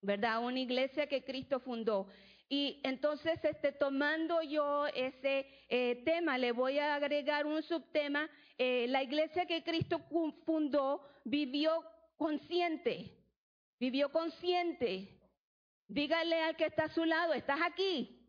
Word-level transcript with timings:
¿verdad? 0.00 0.44
Una 0.44 0.60
iglesia 0.60 1.06
que 1.06 1.24
Cristo 1.24 1.60
fundó. 1.60 2.08
Y 2.48 2.80
entonces, 2.82 3.38
este, 3.44 3.72
tomando 3.72 4.40
yo 4.42 4.86
ese 4.88 5.46
eh, 5.68 6.02
tema, 6.04 6.38
le 6.38 6.52
voy 6.52 6.78
a 6.78 6.94
agregar 6.94 7.46
un 7.46 7.62
subtema. 7.62 8.28
Eh, 8.56 8.86
la 8.88 9.02
iglesia 9.02 9.46
que 9.46 9.62
Cristo 9.62 10.00
fundó 10.46 11.02
vivió 11.24 11.84
consciente, 12.16 13.16
vivió 13.78 14.10
consciente. 14.10 15.20
Dígale 15.86 16.40
al 16.42 16.56
que 16.56 16.66
está 16.66 16.84
a 16.84 16.94
su 16.94 17.04
lado, 17.04 17.32
estás 17.32 17.60
aquí, 17.62 18.26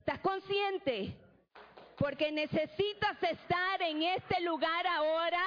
estás 0.00 0.18
consciente, 0.18 1.16
porque 2.02 2.32
necesitas 2.32 3.22
estar 3.22 3.80
en 3.80 4.02
este 4.02 4.40
lugar 4.40 4.84
ahora 4.88 5.40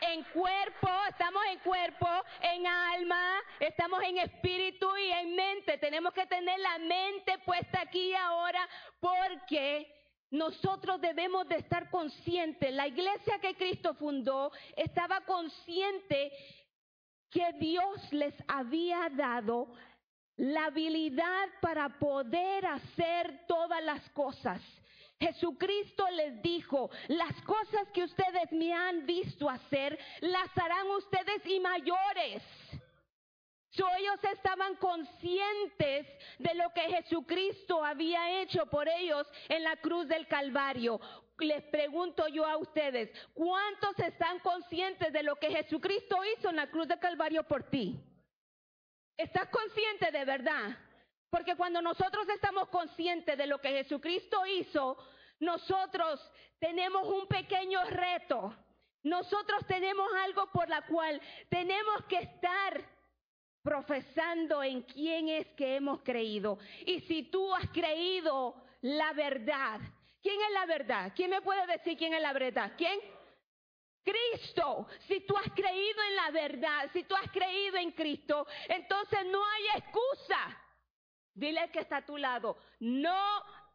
en 0.00 0.22
cuerpo, 0.32 0.88
estamos 1.06 1.42
en 1.52 1.58
cuerpo, 1.58 2.08
en 2.40 2.66
alma, 2.66 3.34
estamos 3.60 4.02
en 4.04 4.16
espíritu 4.16 4.88
y 4.96 5.10
en 5.10 5.36
mente. 5.36 5.76
Tenemos 5.76 6.14
que 6.14 6.24
tener 6.24 6.58
la 6.60 6.78
mente 6.78 7.38
puesta 7.44 7.82
aquí 7.82 8.14
ahora 8.14 8.66
porque 8.98 9.86
nosotros 10.30 10.98
debemos 10.98 11.46
de 11.46 11.56
estar 11.56 11.90
conscientes. 11.90 12.72
La 12.72 12.86
iglesia 12.86 13.38
que 13.38 13.54
Cristo 13.54 13.92
fundó 13.92 14.50
estaba 14.76 15.20
consciente 15.26 16.32
que 17.28 17.52
Dios 17.58 18.10
les 18.14 18.34
había 18.46 19.10
dado 19.10 19.74
la 20.36 20.66
habilidad 20.66 21.48
para 21.60 21.98
poder 21.98 22.64
hacer 22.64 23.44
todas 23.46 23.84
las 23.84 24.08
cosas. 24.12 24.62
Jesucristo 25.20 26.04
les 26.14 26.40
dijo, 26.42 26.90
las 27.08 27.34
cosas 27.42 27.88
que 27.92 28.04
ustedes 28.04 28.52
me 28.52 28.72
han 28.72 29.04
visto 29.04 29.50
hacer, 29.50 29.98
las 30.20 30.56
harán 30.56 30.86
ustedes 30.90 31.44
y 31.46 31.58
mayores. 31.58 32.42
ellos 33.98 34.24
estaban 34.32 34.76
conscientes 34.76 36.06
de 36.38 36.54
lo 36.54 36.72
que 36.72 36.82
Jesucristo 36.82 37.84
había 37.84 38.40
hecho 38.40 38.66
por 38.66 38.88
ellos 38.88 39.26
en 39.48 39.64
la 39.64 39.76
cruz 39.76 40.06
del 40.08 40.26
Calvario. 40.28 41.00
Les 41.38 41.62
pregunto 41.64 42.26
yo 42.28 42.44
a 42.44 42.56
ustedes, 42.56 43.10
¿cuántos 43.34 43.98
están 43.98 44.38
conscientes 44.40 45.12
de 45.12 45.22
lo 45.22 45.36
que 45.36 45.50
Jesucristo 45.50 46.16
hizo 46.36 46.50
en 46.50 46.56
la 46.56 46.68
cruz 46.68 46.88
del 46.88 46.98
Calvario 46.98 47.42
por 47.44 47.64
ti? 47.64 47.98
¿Estás 49.16 49.48
consciente 49.48 50.10
de 50.12 50.24
verdad? 50.24 50.76
Porque 51.30 51.56
cuando 51.56 51.82
nosotros 51.82 52.28
estamos 52.28 52.68
conscientes 52.68 53.36
de 53.36 53.46
lo 53.46 53.60
que 53.60 53.68
Jesucristo 53.68 54.46
hizo, 54.46 54.96
nosotros 55.40 56.20
tenemos 56.58 57.06
un 57.06 57.26
pequeño 57.26 57.84
reto. 57.84 58.54
Nosotros 59.02 59.64
tenemos 59.66 60.08
algo 60.24 60.50
por 60.50 60.68
la 60.68 60.82
cual 60.86 61.20
tenemos 61.48 62.04
que 62.08 62.18
estar 62.18 62.82
profesando 63.62 64.62
en 64.62 64.82
quién 64.82 65.28
es 65.28 65.46
que 65.48 65.76
hemos 65.76 66.00
creído. 66.00 66.58
Y 66.86 67.00
si 67.00 67.24
tú 67.24 67.54
has 67.54 67.68
creído 67.70 68.54
la 68.80 69.12
verdad, 69.12 69.80
¿quién 70.22 70.40
es 70.40 70.52
la 70.52 70.66
verdad? 70.66 71.12
¿Quién 71.14 71.30
me 71.30 71.42
puede 71.42 71.66
decir 71.66 71.96
quién 71.96 72.14
es 72.14 72.22
la 72.22 72.32
verdad? 72.32 72.72
¿Quién? 72.76 72.98
Cristo, 74.02 74.86
si 75.06 75.20
tú 75.20 75.36
has 75.36 75.52
creído 75.52 76.02
en 76.02 76.16
la 76.16 76.30
verdad, 76.30 76.90
si 76.94 77.04
tú 77.04 77.14
has 77.14 77.30
creído 77.30 77.76
en 77.76 77.92
Cristo, 77.92 78.46
entonces 78.66 79.26
no 79.26 79.44
hay 79.46 79.80
excusa 79.80 80.58
Dile 81.38 81.70
que 81.70 81.78
está 81.78 81.98
a 81.98 82.04
tu 82.04 82.16
lado, 82.16 82.56
no 82.80 83.16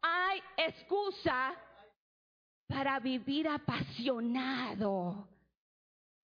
hay 0.01 0.41
excusa 0.57 1.55
para 2.67 2.99
vivir 2.99 3.47
apasionado, 3.47 5.29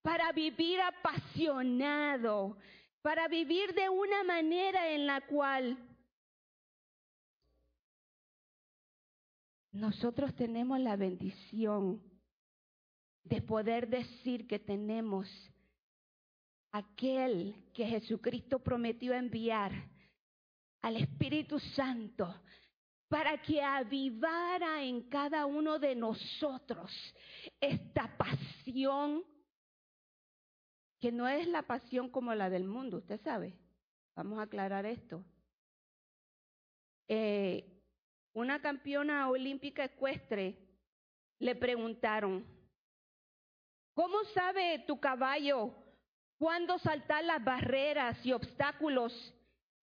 para 0.02 0.34
vivir 0.34 0.82
apasionado, 0.82 2.58
para 3.02 3.30
vivir 3.30 3.74
de 3.74 3.88
una 3.88 4.26
manera 4.26 4.92
en 4.92 5.08
la 5.08 5.22
cual 5.22 5.78
nosotros 9.72 10.36
tenemos 10.36 10.78
la 10.82 10.98
bendición 10.98 12.04
de 13.24 13.42
poder 13.42 13.88
decir 13.88 14.46
que 14.46 14.60
tenemos 14.60 15.30
aquel 16.74 17.56
que 17.74 17.86
Jesucristo 17.86 18.60
prometió 18.60 19.14
enviar 19.14 19.72
al 20.82 20.98
Espíritu 20.98 21.60
Santo 21.60 22.34
para 23.10 23.42
que 23.42 23.62
avivara 23.62 24.84
en 24.84 25.10
cada 25.10 25.46
uno 25.48 25.80
de 25.80 25.96
nosotros 25.96 26.92
esta 27.60 28.16
pasión, 28.18 29.24
que 31.00 31.12
no 31.12 31.28
es 31.28 31.48
la 31.48 31.64
pasión 31.64 32.10
como 32.10 32.34
la 32.36 32.50
del 32.50 32.66
mundo, 32.66 32.98
usted 32.98 33.20
sabe. 33.22 33.58
Vamos 34.16 34.38
a 34.38 34.44
aclarar 34.44 34.86
esto. 34.86 35.24
Eh, 37.08 37.82
una 38.34 38.62
campeona 38.62 39.28
olímpica 39.30 39.84
ecuestre 39.86 40.60
le 41.40 41.56
preguntaron, 41.56 42.46
¿cómo 43.96 44.24
sabe 44.36 44.84
tu 44.86 45.00
caballo 45.00 45.74
cuándo 46.38 46.78
saltar 46.78 47.24
las 47.24 47.44
barreras 47.44 48.24
y 48.24 48.34
obstáculos 48.34 49.34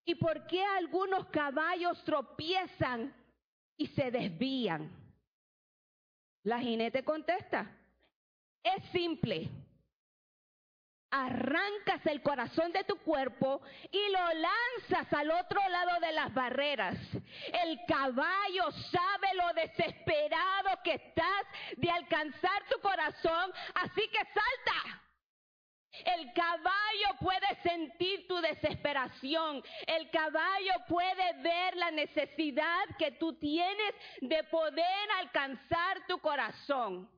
¿Y 0.09 0.15
por 0.15 0.47
qué 0.47 0.65
algunos 0.65 1.27
caballos 1.27 2.03
tropiezan 2.05 3.13
y 3.77 3.89
se 3.89 4.13
desvían? 4.13 4.89
La 6.45 6.61
jinete 6.61 7.05
contesta, 7.05 7.69
es 8.63 8.85
simple. 8.93 9.51
Arrancas 11.11 12.07
el 12.07 12.23
corazón 12.23 12.71
de 12.71 12.85
tu 12.85 12.97
cuerpo 12.99 13.61
y 13.91 14.11
lo 14.13 14.33
lanzas 14.35 15.13
al 15.13 15.29
otro 15.33 15.61
lado 15.69 15.99
de 16.01 16.13
las 16.13 16.33
barreras. 16.33 16.97
El 17.65 17.81
caballo 17.89 18.71
sabe 18.93 19.35
lo 19.35 19.53
desesperado 19.55 20.83
que 20.85 20.95
estás 20.95 21.47
de 21.79 21.91
alcanzar 21.91 22.63
tu 22.71 22.81
corazón, 22.81 23.53
así 23.75 24.03
que 24.09 24.19
salta. 24.19 25.06
El 26.05 26.33
caballo 26.33 27.19
puede 27.21 27.55
sentir 27.63 28.27
tu 28.27 28.37
desesperación. 28.41 29.63
El 29.87 30.11
caballo 30.11 30.73
puede 30.89 31.33
ver 31.43 31.77
la 31.77 31.91
necesidad 31.91 32.85
que 32.99 33.13
tú 33.13 33.35
tienes 33.35 33.95
de 34.21 34.45
poder 34.45 35.11
alcanzar 35.19 36.07
tu 36.07 36.19
corazón. 36.19 37.09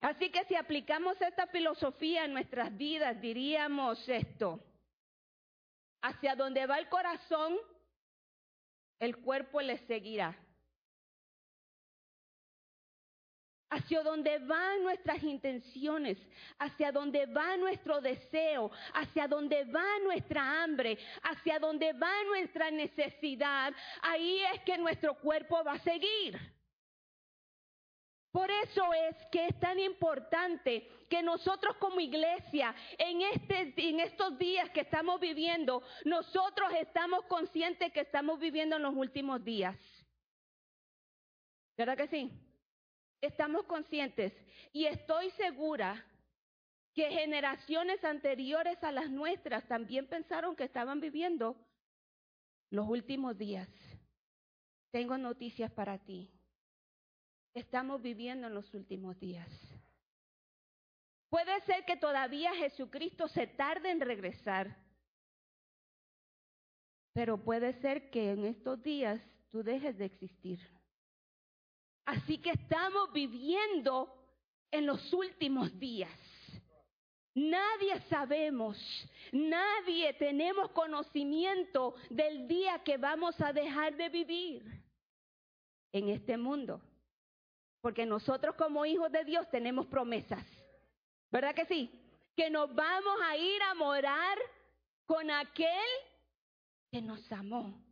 Así 0.00 0.30
que 0.30 0.44
si 0.44 0.54
aplicamos 0.54 1.20
esta 1.20 1.46
filosofía 1.48 2.24
en 2.24 2.32
nuestras 2.32 2.76
vidas, 2.76 3.20
diríamos 3.20 4.08
esto. 4.08 4.60
Hacia 6.02 6.36
donde 6.36 6.66
va 6.66 6.78
el 6.78 6.88
corazón, 6.88 7.56
el 9.00 9.16
cuerpo 9.16 9.60
le 9.60 9.78
seguirá. 9.86 10.38
Hacia 13.76 14.02
donde 14.02 14.38
van 14.38 14.82
nuestras 14.82 15.22
intenciones, 15.22 16.18
hacia 16.58 16.90
donde 16.92 17.26
va 17.26 17.56
nuestro 17.56 18.00
deseo, 18.00 18.70
hacia 18.94 19.28
donde 19.28 19.64
va 19.64 19.98
nuestra 20.02 20.62
hambre, 20.62 20.98
hacia 21.22 21.58
donde 21.58 21.92
va 21.92 22.24
nuestra 22.24 22.70
necesidad, 22.70 23.74
ahí 24.02 24.40
es 24.54 24.62
que 24.62 24.78
nuestro 24.78 25.14
cuerpo 25.14 25.62
va 25.62 25.72
a 25.72 25.78
seguir. 25.80 26.38
Por 28.32 28.50
eso 28.50 28.92
es 28.92 29.16
que 29.32 29.46
es 29.46 29.60
tan 29.60 29.78
importante 29.78 30.86
que 31.08 31.22
nosotros 31.22 31.76
como 31.78 32.00
iglesia, 32.00 32.74
en, 32.98 33.22
este, 33.22 33.72
en 33.76 34.00
estos 34.00 34.38
días 34.38 34.68
que 34.70 34.80
estamos 34.80 35.20
viviendo, 35.20 35.82
nosotros 36.04 36.70
estamos 36.78 37.24
conscientes 37.26 37.92
que 37.92 38.00
estamos 38.00 38.38
viviendo 38.38 38.76
en 38.76 38.82
los 38.82 38.94
últimos 38.94 39.42
días. 39.42 39.76
¿Verdad 41.78 41.96
que 41.96 42.08
sí? 42.08 42.45
Estamos 43.26 43.64
conscientes 43.66 44.32
y 44.72 44.86
estoy 44.86 45.30
segura 45.30 46.04
que 46.94 47.10
generaciones 47.10 48.02
anteriores 48.04 48.82
a 48.82 48.90
las 48.90 49.10
nuestras 49.10 49.66
también 49.68 50.08
pensaron 50.08 50.56
que 50.56 50.64
estaban 50.64 51.00
viviendo 51.00 51.56
los 52.70 52.88
últimos 52.88 53.36
días. 53.36 53.68
Tengo 54.90 55.18
noticias 55.18 55.70
para 55.70 55.98
ti. 55.98 56.30
Estamos 57.54 58.00
viviendo 58.00 58.46
en 58.46 58.54
los 58.54 58.72
últimos 58.74 59.18
días. 59.18 59.50
Puede 61.28 61.60
ser 61.62 61.84
que 61.84 61.96
todavía 61.96 62.54
Jesucristo 62.54 63.28
se 63.28 63.46
tarde 63.46 63.90
en 63.90 64.00
regresar, 64.00 64.76
pero 67.12 67.42
puede 67.42 67.74
ser 67.80 68.10
que 68.10 68.30
en 68.30 68.44
estos 68.44 68.82
días 68.82 69.20
tú 69.50 69.62
dejes 69.62 69.98
de 69.98 70.04
existir. 70.04 70.75
Así 72.06 72.38
que 72.38 72.50
estamos 72.50 73.12
viviendo 73.12 74.08
en 74.70 74.86
los 74.86 75.12
últimos 75.12 75.76
días. 75.78 76.10
Nadie 77.34 78.00
sabemos, 78.08 78.78
nadie 79.32 80.14
tenemos 80.14 80.70
conocimiento 80.70 81.94
del 82.08 82.48
día 82.48 82.82
que 82.82 82.96
vamos 82.96 83.38
a 83.40 83.52
dejar 83.52 83.94
de 83.96 84.08
vivir 84.08 84.64
en 85.92 86.08
este 86.08 86.38
mundo. 86.38 86.80
Porque 87.82 88.06
nosotros 88.06 88.54
como 88.54 88.86
hijos 88.86 89.12
de 89.12 89.24
Dios 89.24 89.50
tenemos 89.50 89.86
promesas. 89.86 90.46
¿Verdad 91.30 91.54
que 91.54 91.66
sí? 91.66 91.90
Que 92.34 92.48
nos 92.48 92.74
vamos 92.74 93.18
a 93.22 93.36
ir 93.36 93.62
a 93.62 93.74
morar 93.74 94.38
con 95.04 95.30
aquel 95.30 95.68
que 96.90 97.02
nos 97.02 97.30
amó. 97.32 97.85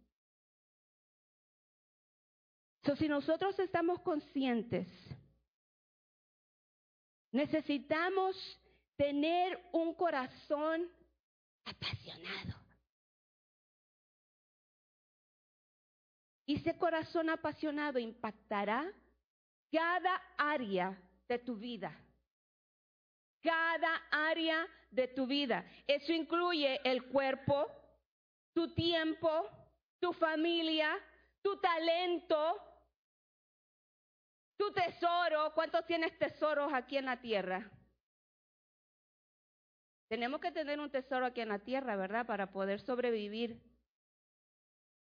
So, 2.84 2.94
si 2.96 3.08
nosotros 3.08 3.58
estamos 3.58 4.00
conscientes, 4.00 4.86
necesitamos 7.32 8.36
tener 8.96 9.58
un 9.72 9.94
corazón 9.94 10.86
apasionado. 11.64 12.54
Y 16.46 16.56
ese 16.56 16.76
corazón 16.76 17.30
apasionado 17.30 17.98
impactará 17.98 18.92
cada 19.72 20.22
área 20.36 20.96
de 21.26 21.38
tu 21.38 21.56
vida. 21.56 21.90
Cada 23.40 24.02
área 24.10 24.66
de 24.90 25.08
tu 25.08 25.26
vida. 25.26 25.64
Eso 25.86 26.12
incluye 26.12 26.80
el 26.84 27.04
cuerpo, 27.06 27.66
tu 28.52 28.74
tiempo, 28.74 29.48
tu 29.98 30.12
familia, 30.12 30.94
tu 31.42 31.56
talento, 31.56 32.60
tu 34.56 34.72
tesoro. 34.72 35.52
¿Cuántos 35.54 35.86
tienes 35.86 36.16
tesoros 36.18 36.72
aquí 36.72 36.96
en 36.96 37.06
la 37.06 37.20
tierra? 37.20 37.70
Tenemos 40.08 40.40
que 40.40 40.52
tener 40.52 40.78
un 40.80 40.90
tesoro 40.90 41.26
aquí 41.26 41.40
en 41.40 41.48
la 41.48 41.58
tierra, 41.58 41.96
¿verdad? 41.96 42.26
Para 42.26 42.52
poder 42.52 42.80
sobrevivir. 42.80 43.60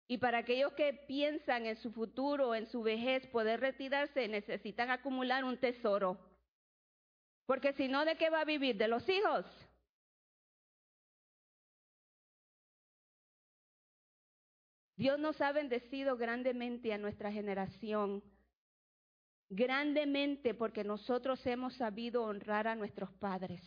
Y 0.07 0.19
para 0.19 0.39
aquellos 0.39 0.73
que 0.73 0.93
piensan 0.93 1.65
en 1.65 1.75
su 1.75 1.91
futuro, 1.91 2.53
en 2.53 2.67
su 2.67 2.83
vejez, 2.83 3.25
poder 3.27 3.59
retirarse, 3.59 4.27
necesitan 4.27 4.91
acumular 4.91 5.43
un 5.43 5.57
tesoro. 5.57 6.19
Porque 7.47 7.73
si 7.73 7.87
no, 7.87 8.05
¿de 8.05 8.15
qué 8.15 8.29
va 8.29 8.41
a 8.41 8.45
vivir? 8.45 8.77
¿De 8.77 8.87
los 8.87 9.07
hijos? 9.09 9.45
Dios 14.95 15.19
nos 15.19 15.41
ha 15.41 15.51
bendecido 15.51 16.15
grandemente 16.15 16.93
a 16.93 16.97
nuestra 16.97 17.31
generación, 17.31 18.23
grandemente 19.55 20.53
porque 20.53 20.83
nosotros 20.83 21.45
hemos 21.45 21.73
sabido 21.75 22.23
honrar 22.23 22.67
a 22.67 22.75
nuestros 22.75 23.11
padres, 23.13 23.61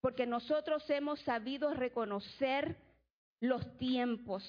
porque 0.00 0.26
nosotros 0.26 0.88
hemos 0.90 1.20
sabido 1.20 1.72
reconocer 1.74 2.76
los 3.40 3.76
tiempos 3.78 4.44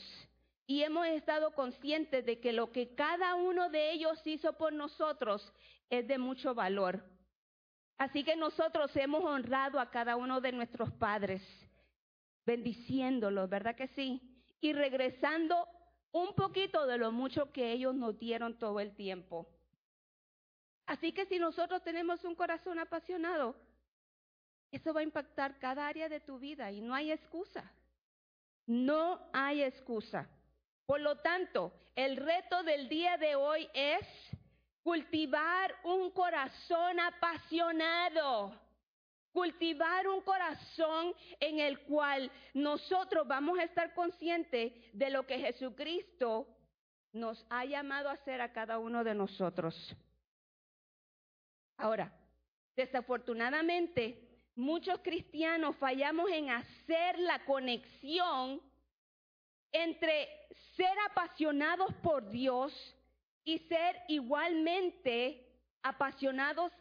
y 0.68 0.84
hemos 0.84 1.08
estado 1.08 1.52
conscientes 1.52 2.26
de 2.26 2.40
que 2.40 2.54
lo 2.54 2.72
que 2.72 2.94
cada 2.94 3.36
uno 3.36 3.70
de 3.70 3.92
ellos 3.92 4.20
hizo 4.26 4.54
por 4.54 4.74
nosotros 4.74 5.52
es 5.90 6.08
de 6.08 6.18
mucho 6.18 6.54
valor. 6.54 7.04
Así 7.98 8.24
que 8.24 8.36
nosotros 8.36 8.94
hemos 8.96 9.24
honrado 9.24 9.80
a 9.80 9.90
cada 9.90 10.16
uno 10.16 10.42
de 10.42 10.52
nuestros 10.52 10.92
padres, 10.94 11.42
bendiciéndolos, 12.46 13.50
¿verdad 13.50 13.76
que 13.76 13.88
sí? 13.90 14.22
Y 14.60 14.74
regresando 14.74 15.68
un 16.12 16.34
poquito 16.36 16.86
de 16.86 16.98
lo 16.98 17.12
mucho 17.12 17.52
que 17.52 17.72
ellos 17.72 17.96
nos 17.96 18.18
dieron 18.20 18.58
todo 18.58 18.80
el 18.80 18.96
tiempo. 18.96 19.48
Así 20.86 21.12
que 21.12 21.26
si 21.26 21.40
nosotros 21.40 21.84
tenemos 21.84 22.24
un 22.24 22.36
corazón 22.36 22.80
apasionado, 22.80 23.56
eso 24.72 24.94
va 24.94 25.02
a 25.02 25.04
impactar 25.04 25.60
cada 25.60 25.88
área 25.88 26.10
de 26.10 26.20
tu 26.20 26.40
vida 26.40 26.72
y 26.72 26.82
no 26.82 26.94
hay 26.94 27.12
excusa. 27.12 27.72
No 28.66 29.20
hay 29.34 29.62
excusa. 29.62 30.28
Por 30.86 31.00
lo 31.00 31.18
tanto, 31.18 31.74
el 31.96 32.18
reto 32.18 32.64
del 32.64 32.90
día 32.90 33.18
de 33.18 33.36
hoy 33.36 33.70
es 33.74 34.06
cultivar 34.82 35.74
un 35.84 36.12
corazón 36.12 37.00
apasionado, 37.00 38.54
cultivar 39.32 40.08
un 40.08 40.22
corazón 40.22 41.14
en 41.40 41.60
el 41.60 41.80
cual 41.82 42.32
nosotros 42.54 43.28
vamos 43.28 43.60
a 43.60 43.64
estar 43.64 43.94
conscientes 43.94 44.74
de 44.94 45.10
lo 45.10 45.26
que 45.26 45.40
Jesucristo 45.40 46.48
nos 47.14 47.46
ha 47.50 47.64
llamado 47.66 48.10
a 48.10 48.14
hacer 48.14 48.42
a 48.42 48.52
cada 48.52 48.80
uno 48.80 49.04
de 49.04 49.16
nosotros. 49.16 49.96
Ahora, 51.84 52.10
desafortunadamente, 52.78 54.18
muchos 54.56 55.00
cristianos 55.00 55.76
fallamos 55.76 56.32
en 56.32 56.50
hacer 56.50 57.20
la 57.20 57.44
conexión 57.44 58.62
entre 59.70 60.30
ser 60.78 60.98
apasionados 61.10 61.94
por 61.96 62.30
Dios 62.30 62.72
y 63.44 63.58
ser 63.68 64.02
igualmente 64.08 65.46
apasionados 65.82 66.72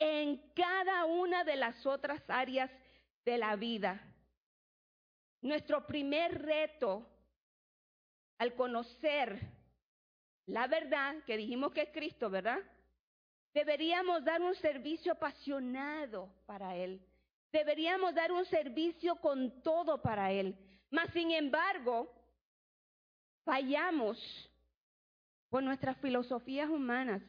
en 0.00 0.52
cada 0.56 1.04
una 1.04 1.44
de 1.44 1.54
las 1.54 1.86
otras 1.86 2.20
áreas 2.28 2.72
de 3.24 3.38
la 3.38 3.54
vida. 3.54 4.02
Nuestro 5.42 5.86
primer 5.86 6.42
reto 6.42 7.08
al 8.38 8.56
conocer 8.56 9.38
la 10.46 10.66
verdad, 10.66 11.22
que 11.24 11.36
dijimos 11.36 11.70
que 11.70 11.82
es 11.82 11.90
Cristo, 11.90 12.28
¿verdad? 12.28 12.58
Deberíamos 13.52 14.24
dar 14.24 14.40
un 14.40 14.54
servicio 14.56 15.12
apasionado 15.12 16.28
para 16.46 16.76
Él. 16.76 17.00
Deberíamos 17.52 18.14
dar 18.14 18.30
un 18.30 18.44
servicio 18.46 19.16
con 19.16 19.62
todo 19.62 20.00
para 20.00 20.30
Él. 20.30 20.56
Mas, 20.90 21.12
sin 21.12 21.30
embargo, 21.32 22.12
fallamos 23.44 24.18
por 25.48 25.62
nuestras 25.62 25.96
filosofías 25.98 26.70
humanas. 26.70 27.22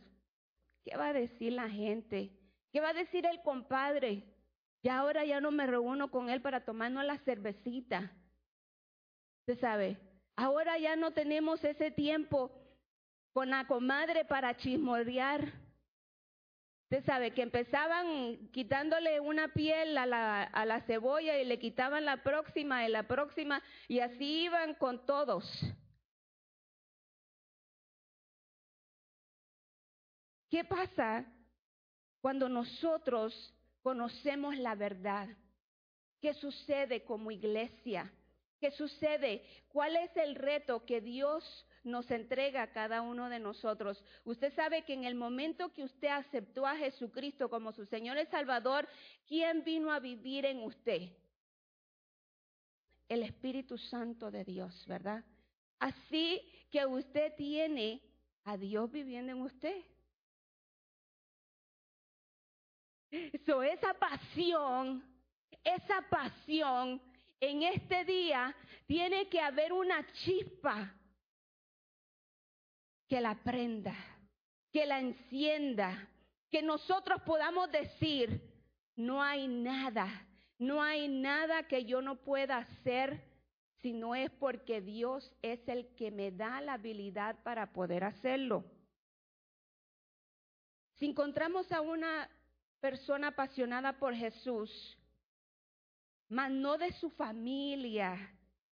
¿Qué 0.86 0.96
va 0.96 1.08
a 1.08 1.14
decir 1.14 1.54
la 1.54 1.70
gente? 1.70 2.32
¿Qué 2.72 2.80
va 2.80 2.90
a 2.90 2.94
decir 2.94 3.26
el 3.26 3.42
compadre? 3.42 4.24
Ya 4.84 5.00
ahora 5.00 5.26
ya 5.26 5.42
no 5.42 5.52
me 5.52 5.68
reúno 5.68 6.10
con 6.10 6.30
él 6.30 6.42
para 6.42 6.66
tomarnos 6.66 7.06
la 7.06 7.18
cervecita. 7.20 8.12
Usted 9.42 9.60
sabe, 9.60 9.98
ahora 10.36 10.78
ya 10.78 10.96
no 10.96 11.12
tenemos 11.12 11.64
ese 11.64 11.92
tiempo 11.92 12.52
con 13.34 13.50
la 13.50 13.68
comadre 13.68 14.26
para 14.26 14.56
chismorrear. 14.58 15.52
Usted 16.92 17.06
sabe 17.06 17.32
que 17.32 17.42
empezaban 17.42 18.50
quitándole 18.52 19.22
una 19.22 19.48
piel 19.54 19.98
a 19.98 20.06
la, 20.06 20.44
a 20.44 20.66
la 20.66 20.82
cebolla 20.82 21.40
y 21.40 21.46
le 21.46 21.58
quitaban 21.58 22.04
la 22.04 22.22
próxima 22.22 22.86
y 22.86 22.92
la 22.92 23.08
próxima 23.08 23.64
y 23.88 24.00
así 24.00 24.44
iban 24.44 24.74
con 24.74 25.06
todos. 25.06 25.46
¿Qué 30.50 30.66
pasa 30.66 31.26
cuando 32.20 32.50
nosotros 32.50 33.56
conocemos 33.82 34.58
la 34.58 34.76
verdad? 34.76 35.30
¿Qué 36.20 36.34
sucede 36.34 37.06
como 37.06 37.32
iglesia? 37.32 38.12
¿Qué 38.60 38.70
sucede? 38.72 39.46
¿Cuál 39.70 39.96
es 39.96 40.18
el 40.18 40.36
reto 40.36 40.86
que 40.86 41.00
Dios 41.00 41.66
nos 41.84 42.10
entrega 42.12 42.64
a 42.64 42.72
cada 42.72 43.02
uno 43.02 43.30
de 43.30 43.40
nosotros? 43.40 44.04
Usted 44.24 44.54
sabe 44.54 44.84
que 44.84 44.94
en 44.94 45.04
el 45.04 45.16
momento 45.16 45.74
que 45.74 45.84
usted 45.84 46.10
aceptó 46.10 46.66
a 46.66 46.76
Jesucristo 46.78 47.50
como 47.50 47.72
su 47.72 47.86
Señor 47.86 48.18
y 48.18 48.26
Salvador, 48.28 48.88
¿quién 49.28 49.64
vino 49.64 49.92
a 49.92 50.00
vivir 50.00 50.46
en 50.46 50.64
usted? 50.64 51.10
El 53.10 53.24
Espíritu 53.24 53.78
Santo 53.78 54.32
de 54.32 54.44
Dios, 54.44 54.86
¿verdad? 54.88 55.24
Así 55.80 56.42
que 56.70 56.86
usted 56.86 57.34
tiene 57.36 58.02
a 58.44 58.58
Dios 58.58 58.92
viviendo 58.92 59.32
en 59.32 59.42
usted. 59.42 59.84
So, 63.46 63.62
esa 63.62 63.94
pasión, 63.94 65.04
esa 65.64 66.02
pasión 66.10 67.02
en 67.42 67.64
este 67.64 68.06
día 68.06 68.56
tiene 68.88 69.28
que 69.28 69.40
haber 69.40 69.74
una 69.74 70.06
chispa 70.14 70.96
que 73.12 73.20
la 73.20 73.36
prenda, 73.36 73.94
que 74.72 74.86
la 74.86 75.02
encienda, 75.02 76.08
que 76.50 76.62
nosotros 76.62 77.22
podamos 77.24 77.70
decir, 77.70 78.42
no 78.96 79.22
hay 79.22 79.50
nada, 79.50 80.08
no 80.58 80.82
hay 80.82 81.10
nada 81.10 81.68
que 81.68 81.84
yo 81.84 82.02
no 82.02 82.16
pueda 82.16 82.60
hacer 82.60 83.22
si 83.82 83.92
no 83.92 84.16
es 84.16 84.32
porque 84.32 84.80
Dios 84.80 85.30
es 85.42 85.60
el 85.68 85.94
que 85.96 86.10
me 86.10 86.32
da 86.32 86.62
la 86.62 86.76
habilidad 86.76 87.36
para 87.44 87.74
poder 87.74 88.06
hacerlo. 88.06 88.64
Si 90.96 91.06
encontramos 91.06 91.70
a 91.74 91.82
una 91.82 92.30
persona 92.80 93.28
apasionada 93.28 93.92
por 94.00 94.16
Jesús, 94.16 94.98
mas 96.30 96.50
no 96.50 96.78
de 96.78 96.94
su 96.94 97.10
familia 97.10 98.34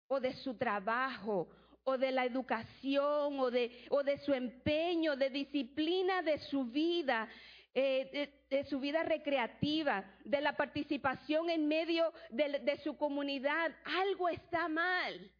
o 0.08 0.18
de 0.18 0.34
su 0.34 0.56
trabajo 0.56 1.48
o 1.84 1.98
de 1.98 2.10
la 2.10 2.24
educación 2.24 3.38
o 3.38 3.50
de, 3.50 3.86
o 3.90 4.02
de 4.02 4.18
su 4.18 4.32
empeño, 4.32 5.16
de 5.16 5.30
disciplina 5.30 6.22
de 6.22 6.38
su 6.38 6.64
vida, 6.64 7.28
eh, 7.74 8.32
de, 8.48 8.64
su 8.64 8.80
vida 8.80 9.02
recreativa, 9.02 10.04
de 10.24 10.40
la 10.40 10.56
participación 10.56 11.50
en 11.50 11.68
medio 11.68 12.12
de, 12.30 12.60
de 12.60 12.78
su 12.78 12.96
comunidad. 12.96 13.72
Algo 13.84 14.28
está 14.28 14.68
mal. 14.68 15.30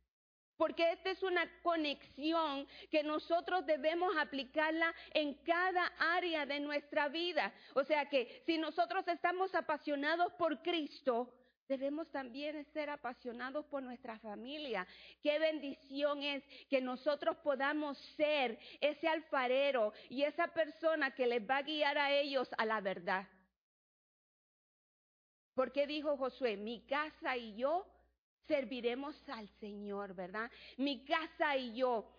Porque 0.56 0.92
esta 0.92 1.10
es 1.10 1.20
una 1.22 1.50
conexión 1.62 2.68
que 2.88 3.02
nosotros 3.02 3.66
debemos 3.66 4.16
aplicarla 4.16 4.94
en 5.12 5.34
cada 5.42 5.86
área 5.98 6.46
de 6.46 6.60
nuestra 6.60 7.08
vida. 7.08 7.52
O 7.74 7.82
sea 7.82 8.08
que 8.08 8.42
si 8.46 8.56
nosotros 8.58 9.06
estamos 9.08 9.52
apasionados 9.54 10.32
por 10.34 10.62
Cristo, 10.62 11.34
Debemos 11.68 12.10
también 12.10 12.64
ser 12.72 12.90
apasionados 12.90 13.64
por 13.66 13.82
nuestra 13.82 14.18
familia. 14.18 14.86
Qué 15.22 15.38
bendición 15.38 16.22
es 16.22 16.44
que 16.68 16.80
nosotros 16.80 17.36
podamos 17.38 17.98
ser 18.16 18.58
ese 18.80 19.08
alfarero 19.08 19.92
y 20.10 20.22
esa 20.24 20.48
persona 20.48 21.14
que 21.14 21.26
les 21.26 21.40
va 21.48 21.58
a 21.58 21.62
guiar 21.62 21.96
a 21.96 22.12
ellos 22.12 22.48
a 22.58 22.66
la 22.66 22.80
verdad. 22.80 23.26
Porque 25.54 25.86
dijo 25.86 26.16
Josué, 26.16 26.56
mi 26.56 26.84
casa 26.84 27.36
y 27.36 27.56
yo 27.56 27.86
serviremos 28.46 29.16
al 29.28 29.48
Señor, 29.60 30.14
¿verdad? 30.14 30.50
Mi 30.76 31.04
casa 31.04 31.56
y 31.56 31.76
yo. 31.76 32.10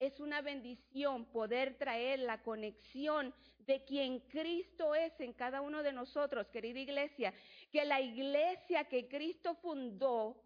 Es 0.00 0.20
una 0.20 0.42
bendición 0.42 1.24
poder 1.26 1.76
traer 1.76 2.20
la 2.20 2.40
conexión 2.42 3.34
de 3.58 3.84
quien 3.84 4.20
Cristo 4.20 4.94
es 4.94 5.12
en 5.20 5.32
cada 5.34 5.60
uno 5.60 5.82
de 5.82 5.92
nosotros, 5.92 6.46
querida 6.48 6.78
iglesia, 6.78 7.34
que 7.70 7.84
la 7.84 8.00
iglesia 8.00 8.84
que 8.88 9.08
Cristo 9.08 9.54
fundó 9.56 10.42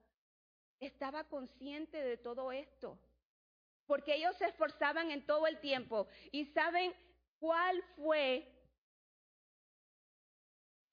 estaba 0.81 1.25
consciente 1.25 2.03
de 2.03 2.17
todo 2.17 2.51
esto, 2.51 2.99
porque 3.87 4.17
ellos 4.17 4.37
se 4.37 4.47
esforzaban 4.47 5.11
en 5.11 5.25
todo 5.25 5.47
el 5.47 5.61
tiempo 5.61 6.09
y 6.33 6.47
saben 6.47 6.93
cuál 7.39 7.83
fue 7.97 8.49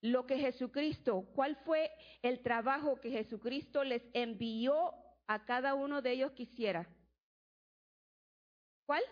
lo 0.01 0.25
que 0.25 0.38
Jesucristo, 0.38 1.27
cuál 1.33 1.55
fue 1.57 1.91
el 2.21 2.41
trabajo 2.41 3.00
que 3.01 3.09
Jesucristo 3.09 3.83
les 3.83 4.03
envió 4.13 4.93
a 5.27 5.45
cada 5.45 5.74
uno 5.74 6.01
de 6.01 6.12
ellos 6.12 6.31
que 6.31 6.43
hiciera. 6.43 6.88
¿Cuál? 8.86 9.03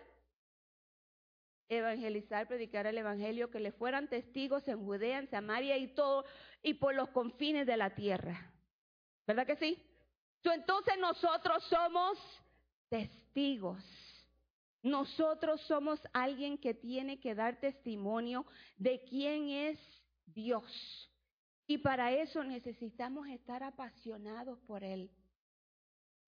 Evangelizar, 1.70 2.48
predicar 2.48 2.88
el 2.88 2.98
Evangelio, 2.98 3.50
que 3.50 3.60
le 3.60 3.72
fueran 3.72 4.08
testigos 4.08 4.68
en 4.68 4.84
Judea, 4.84 5.20
en 5.20 5.30
Samaria 5.30 5.78
y 5.78 5.88
todo, 5.88 6.26
y 6.64 6.76
por 6.76 6.96
los 6.96 7.10
confines 7.10 7.68
de 7.68 7.78
la 7.78 7.94
tierra. 7.94 8.54
¿Verdad 9.26 9.46
que 9.46 9.58
sí? 9.58 9.78
Entonces 10.44 10.98
nosotros 11.00 11.64
somos 11.66 12.18
testigos. 12.90 13.84
Nosotros 14.82 15.60
somos 15.62 16.00
alguien 16.14 16.58
que 16.58 16.74
tiene 16.74 17.20
que 17.20 17.36
dar 17.36 17.60
testimonio 17.60 18.46
de 18.78 19.04
quién 19.04 19.50
es 19.50 19.80
Dios. 20.26 21.12
Y 21.66 21.80
para 21.80 22.14
eso 22.14 22.44
necesitamos 22.44 23.28
estar 23.28 23.64
apasionados 23.64 24.60
por 24.62 24.84
Él. 24.84 25.12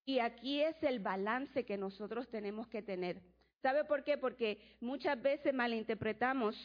Y 0.06 0.20
aquí 0.20 0.62
es 0.62 0.82
el 0.84 1.00
balance 1.00 1.66
que 1.66 1.78
nosotros 1.78 2.28
tenemos 2.30 2.68
que 2.68 2.82
tener. 2.82 3.22
¿Sabe 3.62 3.84
por 3.84 4.04
qué? 4.04 4.18
Porque 4.18 4.60
muchas 4.80 5.22
veces 5.22 5.54
malinterpretamos 5.54 6.56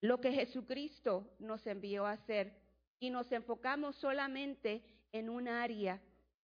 lo 0.00 0.20
que 0.20 0.32
Jesucristo 0.32 1.34
nos 1.38 1.66
envió 1.66 2.04
a 2.04 2.12
hacer 2.12 2.52
y 3.00 3.10
nos 3.10 3.30
enfocamos 3.32 3.96
solamente 3.96 4.82
en 5.12 5.30
un 5.30 5.48
área. 5.48 6.00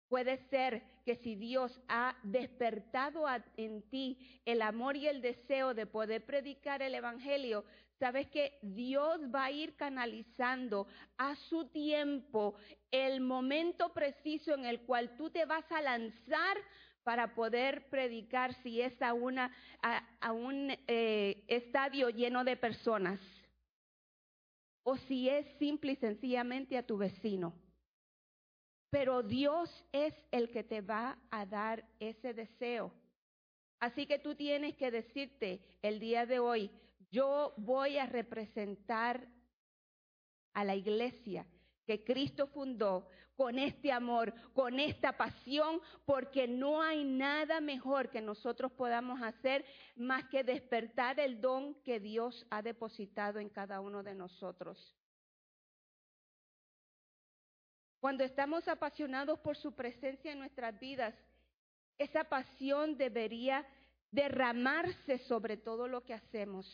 Puede 0.07 0.37
ser 0.49 0.81
que 1.05 1.15
si 1.17 1.35
Dios 1.35 1.79
ha 1.87 2.17
despertado 2.23 3.25
en 3.57 3.83
ti 3.89 4.41
el 4.45 4.61
amor 4.61 4.95
y 4.95 5.07
el 5.07 5.21
deseo 5.21 5.73
de 5.73 5.85
poder 5.85 6.25
predicar 6.25 6.81
el 6.81 6.95
Evangelio, 6.95 7.63
sabes 7.99 8.27
que 8.27 8.57
Dios 8.61 9.19
va 9.33 9.45
a 9.45 9.51
ir 9.51 9.75
canalizando 9.75 10.87
a 11.17 11.35
su 11.35 11.65
tiempo 11.65 12.55
el 12.89 13.21
momento 13.21 13.93
preciso 13.93 14.53
en 14.55 14.65
el 14.65 14.81
cual 14.81 15.15
tú 15.15 15.29
te 15.29 15.45
vas 15.45 15.71
a 15.71 15.81
lanzar 15.81 16.57
para 17.03 17.33
poder 17.33 17.89
predicar 17.89 18.53
si 18.61 18.81
es 18.81 19.01
a, 19.01 19.13
una, 19.13 19.51
un 20.31 20.75
eh, 20.87 21.43
estadio 21.47 22.09
lleno 22.09 22.43
de 22.43 22.57
personas 22.57 23.19
o 24.83 24.97
si 24.97 25.29
es 25.29 25.45
simple 25.57 25.93
y 25.93 25.95
sencillamente 25.95 26.77
a 26.77 26.85
tu 26.85 26.97
vecino. 26.97 27.53
Pero 28.89 29.21
Dios 29.21 29.85
es 29.91 30.13
el 30.31 30.49
que 30.49 30.63
te 30.63 30.81
va 30.81 31.17
a 31.29 31.45
dar 31.45 31.85
ese 31.99 32.33
deseo. 32.33 32.91
Así 33.79 34.05
que 34.05 34.19
tú 34.19 34.35
tienes 34.35 34.75
que 34.75 34.91
decirte 34.91 35.61
el 35.81 35.99
día 35.99 36.25
de 36.25 36.39
hoy, 36.39 36.71
yo 37.11 37.53
voy 37.57 37.97
a 37.97 38.05
representar 38.05 39.27
a 40.53 40.63
la 40.63 40.75
iglesia 40.75 41.45
que 41.85 42.03
Cristo 42.03 42.47
fundó 42.47 43.07
con 43.39 43.57
este 43.57 43.89
amor, 43.89 44.33
con 44.51 44.81
esta 44.81 45.15
pasión, 45.15 45.79
porque 46.03 46.45
no 46.45 46.81
hay 46.81 47.05
nada 47.05 47.61
mejor 47.61 48.09
que 48.09 48.19
nosotros 48.19 48.69
podamos 48.73 49.21
hacer 49.21 49.63
más 49.95 50.25
que 50.25 50.43
despertar 50.43 51.21
el 51.21 51.39
don 51.39 51.73
que 51.85 52.01
Dios 52.01 52.45
ha 52.49 52.61
depositado 52.61 53.39
en 53.39 53.47
cada 53.47 53.79
uno 53.79 54.03
de 54.03 54.13
nosotros. 54.13 54.93
Cuando 58.01 58.25
estamos 58.25 58.67
apasionados 58.67 59.39
por 59.39 59.55
su 59.55 59.73
presencia 59.73 60.33
en 60.33 60.39
nuestras 60.39 60.77
vidas, 60.77 61.15
esa 61.97 62.25
pasión 62.25 62.97
debería 62.97 63.65
derramarse 64.11 65.17
sobre 65.19 65.55
todo 65.55 65.87
lo 65.87 66.03
que 66.03 66.13
hacemos. 66.13 66.67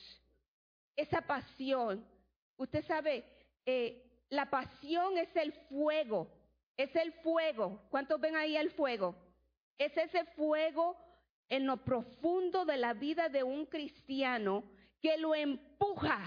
Esa 0.96 1.22
pasión, 1.22 2.04
usted 2.58 2.84
sabe, 2.88 3.24
eh, 3.68 4.02
la 4.32 4.50
pasión 4.50 5.20
es 5.20 5.30
el 5.36 5.54
fuego, 5.70 6.28
es 6.78 6.96
el 6.96 7.14
fuego. 7.14 7.82
¿Cuántos 7.90 8.20
ven 8.20 8.36
ahí 8.36 8.56
el 8.56 8.72
fuego? 8.72 9.16
Es 9.78 9.96
ese 9.98 10.26
fuego 10.36 10.98
en 11.50 11.66
lo 11.66 11.78
profundo 11.78 12.66
de 12.66 12.78
la 12.78 12.94
vida 12.94 13.30
de 13.30 13.44
un 13.44 13.66
cristiano 13.66 14.64
que 15.02 15.18
lo 15.18 15.36
empuja, 15.36 16.20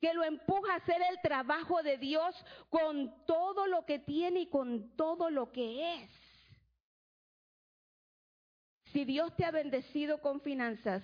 que 0.00 0.14
lo 0.14 0.22
empuja 0.24 0.74
a 0.74 0.76
hacer 0.76 1.00
el 1.10 1.20
trabajo 1.20 1.82
de 1.82 1.96
Dios 1.98 2.34
con 2.68 3.24
todo 3.26 3.66
lo 3.66 3.84
que 3.84 3.98
tiene 3.98 4.40
y 4.40 4.46
con 4.46 4.96
todo 4.96 5.30
lo 5.30 5.50
que 5.50 5.94
es. 5.94 6.10
Si 8.92 9.04
Dios 9.04 9.34
te 9.36 9.44
ha 9.44 9.50
bendecido 9.50 10.20
con 10.20 10.40
finanzas, 10.40 11.02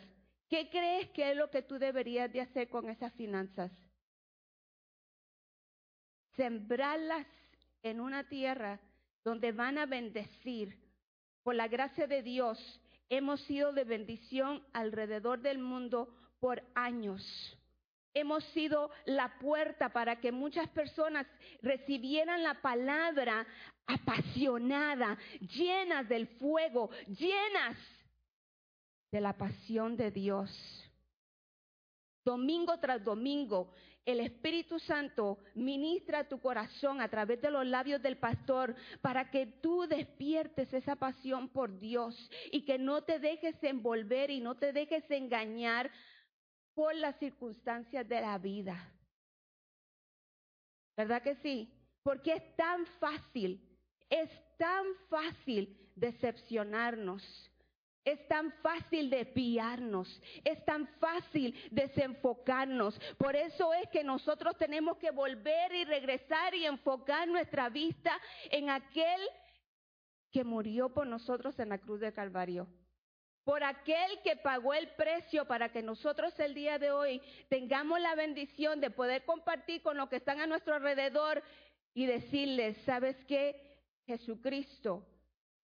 ¿qué 0.49 0.69
crees 0.69 1.09
que 1.11 1.31
es 1.31 1.37
lo 1.37 1.51
que 1.51 1.63
tú 1.63 1.79
deberías 1.79 2.31
de 2.33 2.43
hacer 2.43 2.69
con 2.69 2.91
esas 2.91 3.13
finanzas? 3.15 3.73
sembrarlas 6.39 7.27
en 7.91 8.01
una 8.01 8.29
tierra 8.29 8.81
donde 9.25 9.53
van 9.53 9.79
a 9.79 9.87
bendecir. 9.87 10.79
Por 11.43 11.55
la 11.55 11.69
gracia 11.69 12.07
de 12.07 12.23
Dios, 12.23 12.81
hemos 13.09 13.41
sido 13.43 13.73
de 13.73 13.85
bendición 13.85 14.63
alrededor 14.73 15.41
del 15.41 15.59
mundo 15.59 16.15
por 16.41 16.63
años. 16.75 17.23
Hemos 18.15 18.45
sido 18.47 18.91
la 19.05 19.39
puerta 19.39 19.91
para 19.91 20.21
que 20.21 20.33
muchas 20.33 20.69
personas 20.71 21.27
recibieran 21.63 22.43
la 22.43 22.61
palabra 22.61 23.47
apasionada, 23.87 25.17
llenas 25.41 26.09
del 26.09 26.27
fuego, 26.27 26.91
llenas 27.07 27.77
de 29.11 29.21
la 29.21 29.37
pasión 29.37 29.97
de 29.97 30.11
Dios. 30.11 30.51
Domingo 32.25 32.79
tras 32.79 33.03
domingo 33.03 33.73
el 34.09 34.21
Espíritu 34.21 34.79
Santo 34.79 35.37
ministra 35.55 36.27
tu 36.27 36.41
corazón 36.41 37.03
a 37.03 37.11
través 37.11 37.43
de 37.43 37.51
los 37.51 37.67
labios 37.67 38.01
del 38.01 38.17
pastor 38.17 38.75
para 39.03 39.31
que 39.31 39.45
tú 39.45 39.87
despiertes 39.87 40.73
esa 40.73 40.97
pasión 40.97 41.51
por 41.51 41.79
Dios 41.79 42.31
y 42.51 42.65
que 42.65 42.79
no 42.79 43.03
te 43.03 43.19
dejes 43.19 43.63
envolver 43.63 44.31
y 44.31 44.41
no 44.41 44.57
te 44.57 44.73
dejes 44.73 45.05
engañar 45.11 45.91
por 46.73 46.95
las 46.95 47.19
circunstancias 47.19 48.09
de 48.09 48.23
la 48.23 48.39
vida. 48.39 48.95
¿Verdad 50.97 51.23
que 51.23 51.35
sí? 51.43 51.71
Porque 52.03 52.33
es 52.33 52.57
tan 52.57 52.87
fácil, 52.99 53.61
es 54.09 54.31
tan 54.57 54.87
fácil 55.11 55.77
decepcionarnos 55.95 57.23
es 58.09 58.27
tan 58.27 58.53
fácil 58.63 59.11
desviarnos, 59.11 60.23
es 60.45 60.65
tan 60.65 60.87
fácil 60.99 61.55
desenfocarnos. 61.71 62.99
Por 63.19 63.37
eso 63.37 63.75
es 63.75 63.89
que 63.91 64.03
nosotros 64.03 64.57
tenemos 64.57 64.97
que 64.97 65.11
volver 65.11 65.75
y 65.75 65.85
regresar 65.85 66.55
y 66.55 66.65
enfocar 66.65 67.29
nuestra 67.29 67.69
vista 67.69 68.19
en 68.51 68.71
aquel 68.71 69.21
que 70.33 70.43
murió 70.43 70.89
por 70.89 71.07
nosotros 71.07 71.59
en 71.59 71.69
la 71.69 71.79
cruz 71.79 72.01
de 72.01 72.13
Calvario. 72.13 72.67
Por 73.45 73.63
aquel 73.63 74.21
que 74.25 74.37
pagó 74.37 74.73
el 74.75 74.89
precio 74.89 75.47
para 75.47 75.71
que 75.71 75.83
nosotros 75.83 76.39
el 76.39 76.55
día 76.55 76.79
de 76.79 76.91
hoy 76.91 77.21
tengamos 77.49 78.01
la 78.01 78.15
bendición 78.15 78.81
de 78.81 78.91
poder 78.91 79.25
compartir 79.25 79.83
con 79.83 79.97
los 79.97 80.09
que 80.09 80.17
están 80.17 80.41
a 80.41 80.47
nuestro 80.47 80.75
alrededor 80.75 81.43
y 81.95 82.07
decirles, 82.07 82.77
¿sabes 82.85 83.17
qué? 83.27 83.83
Jesucristo 84.07 85.07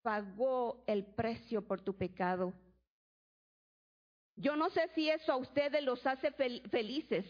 pagó 0.04 0.84
el 0.86 1.02
precio 1.02 1.66
por 1.66 1.80
tu 1.80 1.96
pecado. 1.96 2.52
Yo 4.36 4.54
no 4.54 4.68
sé 4.68 4.90
si 4.94 5.08
eso 5.08 5.32
a 5.32 5.36
ustedes 5.36 5.82
los 5.82 6.06
hace 6.06 6.30
felices, 6.30 7.24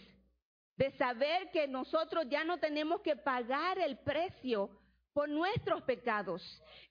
de 0.76 0.90
saber 0.98 1.52
que 1.52 1.68
nosotros 1.68 2.26
ya 2.28 2.42
no 2.42 2.58
tenemos 2.58 3.00
que 3.02 3.14
pagar 3.14 3.78
el 3.78 3.96
precio 3.98 4.68
por 5.12 5.28
nuestros 5.28 5.82
pecados, 5.82 6.42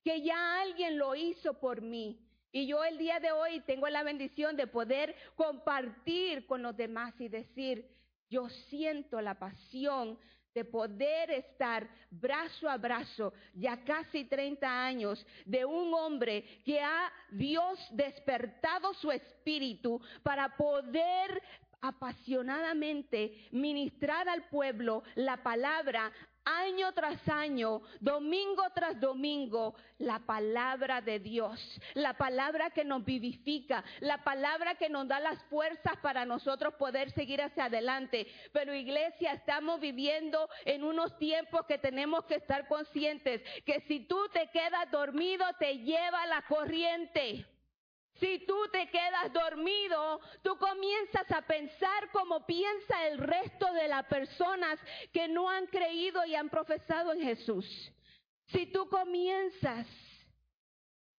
que 0.06 0.22
ya 0.22 0.62
alguien 0.62 0.98
lo 0.98 1.16
hizo 1.16 1.60
por 1.60 1.82
mí. 1.82 2.18
Y 2.54 2.66
yo 2.66 2.82
el 2.86 2.98
día 2.98 3.20
de 3.20 3.34
hoy 3.34 3.60
tengo 3.62 3.90
la 3.90 4.04
bendición 4.04 4.56
de 4.56 4.68
poder 4.68 5.14
compartir 5.36 6.46
con 6.46 6.62
los 6.62 6.78
demás 6.78 7.14
y 7.20 7.28
decir, 7.28 7.94
yo 8.30 8.48
siento 8.70 9.20
la 9.20 9.38
pasión 9.38 10.18
de 10.54 10.66
poder 10.66 11.32
estar 11.32 11.88
brazo 12.12 12.70
a 12.70 12.78
brazo, 12.78 13.34
ya 13.54 13.84
casi 13.84 14.26
30 14.26 14.86
años, 14.86 15.26
de 15.46 15.66
un 15.66 15.94
hombre 15.94 16.44
que 16.64 16.80
ha 16.80 17.12
Dios 17.32 17.80
despertado 17.92 18.94
su 18.94 19.12
espíritu 19.12 20.00
para 20.22 20.56
poder 20.56 21.42
apasionadamente 21.82 23.50
ministrar 23.52 24.30
al 24.30 24.44
pueblo 24.48 25.04
la 25.16 25.44
palabra 25.44 26.12
año 26.46 26.92
tras 26.94 27.28
año, 27.28 27.82
domingo 28.00 28.64
tras 28.74 29.00
domingo, 29.00 29.76
la 30.00 30.20
palabra 30.20 31.02
de 31.02 31.20
Dios, 31.20 31.60
la 31.94 32.14
palabra 32.14 32.70
que 32.72 32.84
nos 32.84 33.04
vivifica, 33.06 33.84
la 34.00 34.24
palabra 34.24 34.76
que 34.76 34.90
nos 34.90 35.08
da 35.08 35.20
las 35.20 35.42
fuerzas 35.44 35.98
para 36.02 36.26
nosotros 36.26 36.74
poder 36.76 37.12
seguir 37.12 37.42
hacia 37.42 37.66
adelante. 37.66 38.28
Pero 38.52 38.74
iglesia, 38.74 39.34
estamos 39.34 39.80
viviendo 39.80 40.50
en 40.66 40.84
unos 40.84 41.18
tiempos 41.18 41.66
que 41.66 41.78
tenemos 41.78 42.26
que 42.26 42.36
estar 42.36 42.68
conscientes 42.68 43.42
que 43.66 43.82
si 43.88 44.02
tú 44.02 44.18
te 44.34 44.48
quedas 44.48 44.90
dormido, 44.92 45.46
te 45.60 45.78
lleva 45.80 46.26
la 46.28 46.42
corriente. 46.44 47.46
Si 48.20 48.46
tú 48.46 48.56
te 48.72 48.90
quedas 48.90 49.34
dormido, 49.34 50.20
tú 50.42 50.56
comienzas 50.58 51.30
a 51.32 51.42
pensar 51.42 52.12
como 52.12 52.46
piensa 52.46 53.08
el 53.08 53.18
resto 53.18 53.72
de 53.74 53.88
las 53.88 54.06
personas 54.06 54.80
que 55.12 55.28
no 55.28 55.50
han 55.50 55.66
creído 55.68 56.24
y 56.26 56.36
han 56.36 56.50
profesado 56.50 57.14
en 57.14 57.22
Jesús. 57.22 57.66
Si 58.48 58.68
tú 58.68 58.88
comienzas 58.88 59.88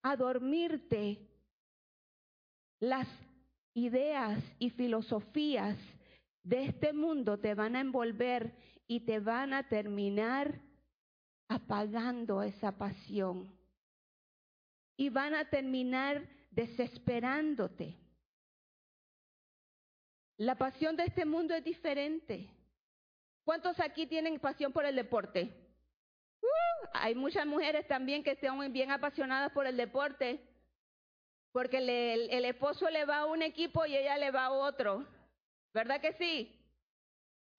a 0.03 0.17
dormirte, 0.17 1.19
las 2.81 3.09
ideas 3.73 4.43
y 4.59 4.71
filosofías 4.71 5.77
de 6.43 6.67
este 6.67 6.93
mundo 6.93 7.39
te 7.39 7.55
van 7.55 7.75
a 7.75 7.81
envolver 7.81 8.55
y 8.87 9.01
te 9.01 9.19
van 9.19 9.53
a 9.53 9.69
terminar 9.69 10.61
apagando 11.49 12.43
esa 12.43 12.73
pasión. 12.73 13.53
Y 14.97 15.09
van 15.09 15.35
a 15.35 15.49
terminar 15.49 16.29
desesperándote. 16.55 17.97
La 20.37 20.57
pasión 20.57 20.97
de 20.97 21.05
este 21.05 21.25
mundo 21.25 21.55
es 21.55 21.65
diferente. 21.65 22.49
¿Cuántos 23.45 23.79
aquí 23.79 24.07
tienen 24.07 24.41
pasión 24.41 24.73
por 24.73 24.85
el 24.85 24.97
deporte? 24.97 25.53
Uh, 26.41 26.87
hay 26.93 27.15
muchas 27.15 27.47
mujeres 27.47 27.87
también 27.87 28.25
que 28.25 28.33
están 28.33 28.73
bien 28.73 28.91
apasionadas 28.91 29.53
por 29.53 29.67
el 29.67 29.77
deporte, 29.77 30.41
porque 31.53 31.79
el, 31.79 32.45
esposo 32.45 32.91
le 32.91 33.05
va 33.05 33.19
a 33.19 33.27
un 33.27 33.43
equipo 33.43 33.87
y 33.87 33.97
ella 33.97 34.19
le 34.19 34.31
va 34.31 34.47
a 34.47 34.53
otro. 34.53 35.07
¿Verdad 35.73 36.01
que 36.01 36.15
sí? 36.15 36.61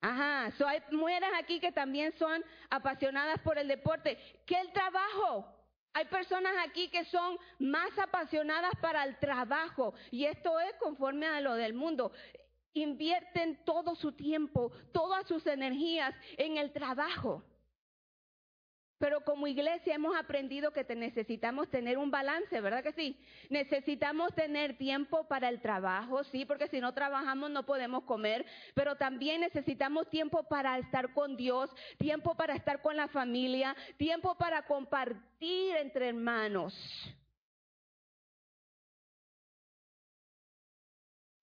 Ajá, 0.01 0.51
hay 0.67 0.81
mujeres 0.91 1.29
aquí 1.37 1.59
que 1.59 1.71
también 1.71 2.11
son 2.17 2.43
apasionadas 2.69 3.39
por 3.39 3.57
el 3.57 3.67
deporte. 3.67 4.17
¿Qué 4.45 4.59
el 4.59 4.71
trabajo? 4.73 5.54
Hay 5.95 6.03
personas 6.05 6.53
aquí 6.67 6.89
que 6.89 7.05
son 7.05 7.37
más 7.57 7.97
apasionadas 7.97 8.73
para 8.81 9.05
el 9.05 9.17
trabajo 9.17 9.93
y 10.11 10.25
esto 10.25 10.59
es 10.59 10.75
conforme 10.75 11.25
a 11.25 11.39
lo 11.39 11.55
del 11.55 11.73
mundo. 11.73 12.11
Invierten 12.73 13.63
todo 13.63 13.95
su 13.95 14.11
tiempo, 14.11 14.73
todas 14.91 15.25
sus 15.25 15.47
energías 15.47 16.13
en 16.35 16.57
el 16.57 16.73
trabajo. 16.73 17.45
Pero 18.97 19.21
como 19.25 19.45
iglesia 19.47 19.95
hemos 19.95 20.15
aprendido 20.15 20.71
que 20.71 20.83
necesitamos 20.95 21.69
tener 21.69 21.97
un 21.97 22.11
balance, 22.11 22.61
¿verdad 22.61 22.81
que 22.81 22.93
sí? 22.93 23.19
Necesitamos 23.49 24.33
tener 24.33 24.77
tiempo 24.77 25.27
para 25.27 25.49
el 25.49 25.59
trabajo, 25.61 26.23
sí, 26.25 26.45
porque 26.45 26.69
si 26.69 26.79
no 26.79 26.93
trabajamos 26.93 27.49
no 27.49 27.65
podemos 27.65 28.03
comer, 28.03 28.45
pero 28.73 28.95
también 28.95 29.41
necesitamos 29.41 30.09
tiempo 30.09 30.43
para 30.43 30.77
estar 30.77 31.13
con 31.13 31.35
Dios, 31.35 31.69
tiempo 31.97 32.35
para 32.35 32.55
estar 32.55 32.81
con 32.81 32.95
la 32.95 33.09
familia, 33.09 33.75
tiempo 33.97 34.35
para 34.35 34.65
compartir 34.65 35.75
entre 35.75 36.09
hermanos. 36.09 36.73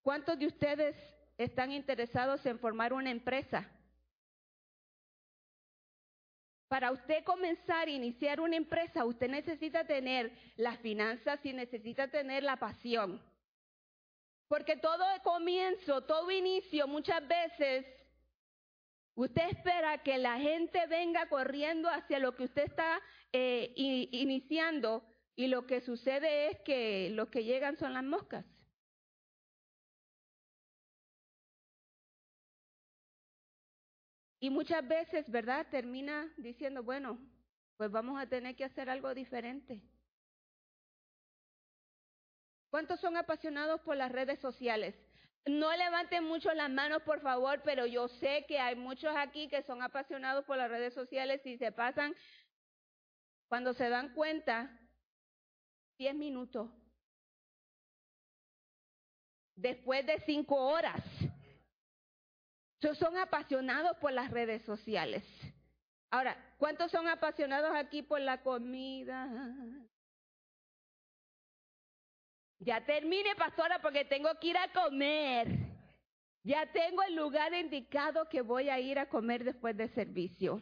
¿Cuántos 0.02 0.38
de 0.38 0.46
ustedes 0.46 0.96
están 1.36 1.70
interesados 1.70 2.44
en 2.46 2.58
formar 2.58 2.94
una 2.94 3.10
empresa? 3.10 3.68
Para 6.72 6.90
usted 6.90 7.22
comenzar 7.24 7.86
a 7.86 7.90
iniciar 7.90 8.40
una 8.40 8.56
empresa, 8.56 9.04
usted 9.04 9.28
necesita 9.28 9.84
tener 9.84 10.32
las 10.56 10.78
finanzas 10.78 11.38
y 11.44 11.52
necesita 11.52 12.08
tener 12.08 12.42
la 12.42 12.56
pasión. 12.56 13.20
Porque 14.48 14.78
todo 14.78 15.04
comienzo, 15.22 16.04
todo 16.04 16.30
inicio, 16.30 16.88
muchas 16.88 17.28
veces 17.28 17.84
usted 19.14 19.50
espera 19.50 19.98
que 19.98 20.16
la 20.16 20.38
gente 20.38 20.86
venga 20.86 21.28
corriendo 21.28 21.90
hacia 21.90 22.18
lo 22.18 22.34
que 22.34 22.44
usted 22.44 22.62
está 22.62 23.02
eh, 23.34 23.74
iniciando 23.76 25.04
y 25.36 25.48
lo 25.48 25.66
que 25.66 25.82
sucede 25.82 26.52
es 26.52 26.60
que 26.60 27.10
lo 27.10 27.30
que 27.30 27.44
llegan 27.44 27.76
son 27.76 27.92
las 27.92 28.04
moscas. 28.04 28.46
Y 34.42 34.50
muchas 34.50 34.86
veces, 34.88 35.30
¿verdad? 35.30 35.68
Termina 35.70 36.28
diciendo, 36.36 36.82
bueno, 36.82 37.16
pues 37.76 37.92
vamos 37.92 38.20
a 38.20 38.26
tener 38.26 38.56
que 38.56 38.64
hacer 38.64 38.90
algo 38.90 39.14
diferente. 39.14 39.80
¿Cuántos 42.68 42.98
son 42.98 43.16
apasionados 43.16 43.80
por 43.82 43.96
las 43.96 44.10
redes 44.10 44.40
sociales? 44.40 44.96
No 45.46 45.72
levanten 45.76 46.24
mucho 46.24 46.52
las 46.54 46.68
manos, 46.70 47.02
por 47.02 47.20
favor, 47.20 47.62
pero 47.64 47.86
yo 47.86 48.08
sé 48.08 48.44
que 48.48 48.58
hay 48.58 48.74
muchos 48.74 49.14
aquí 49.16 49.46
que 49.46 49.62
son 49.62 49.80
apasionados 49.80 50.44
por 50.44 50.56
las 50.56 50.68
redes 50.68 50.92
sociales 50.92 51.40
y 51.46 51.56
se 51.56 51.70
pasan, 51.70 52.12
cuando 53.46 53.74
se 53.74 53.88
dan 53.88 54.12
cuenta, 54.12 54.76
10 55.98 56.16
minutos. 56.16 56.68
Después 59.54 60.04
de 60.04 60.20
cinco 60.26 60.56
horas 60.56 61.00
son 62.90 63.16
apasionados 63.16 63.96
por 63.98 64.12
las 64.12 64.30
redes 64.30 64.62
sociales. 64.62 65.24
Ahora, 66.10 66.36
¿cuántos 66.58 66.90
son 66.90 67.08
apasionados 67.08 67.72
aquí 67.74 68.02
por 68.02 68.20
la 68.20 68.42
comida? 68.42 69.28
Ya 72.58 72.84
termine, 72.84 73.34
pastora, 73.36 73.80
porque 73.80 74.04
tengo 74.04 74.28
que 74.40 74.48
ir 74.48 74.56
a 74.56 74.70
comer. 74.72 75.48
Ya 76.44 76.70
tengo 76.72 77.02
el 77.02 77.14
lugar 77.14 77.54
indicado 77.54 78.28
que 78.28 78.42
voy 78.42 78.68
a 78.68 78.78
ir 78.80 78.98
a 78.98 79.08
comer 79.08 79.44
después 79.44 79.76
del 79.76 79.92
servicio. 79.94 80.60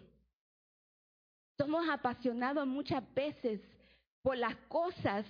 Somos 1.59 1.89
apasionados 1.89 2.67
muchas 2.67 3.03
veces 3.15 3.61
por 4.23 4.37
las 4.37 4.57
cosas 4.69 5.27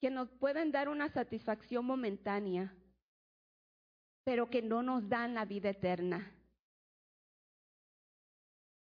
que 0.00 0.10
nos 0.10 0.28
pueden 0.30 0.72
dar 0.72 0.88
una 0.88 1.08
satisfacción 1.10 1.84
momentánea 1.84 2.74
pero 4.24 4.48
que 4.48 4.62
no 4.62 4.82
nos 4.82 5.08
dan 5.08 5.34
la 5.34 5.44
vida 5.44 5.70
eterna. 5.70 6.32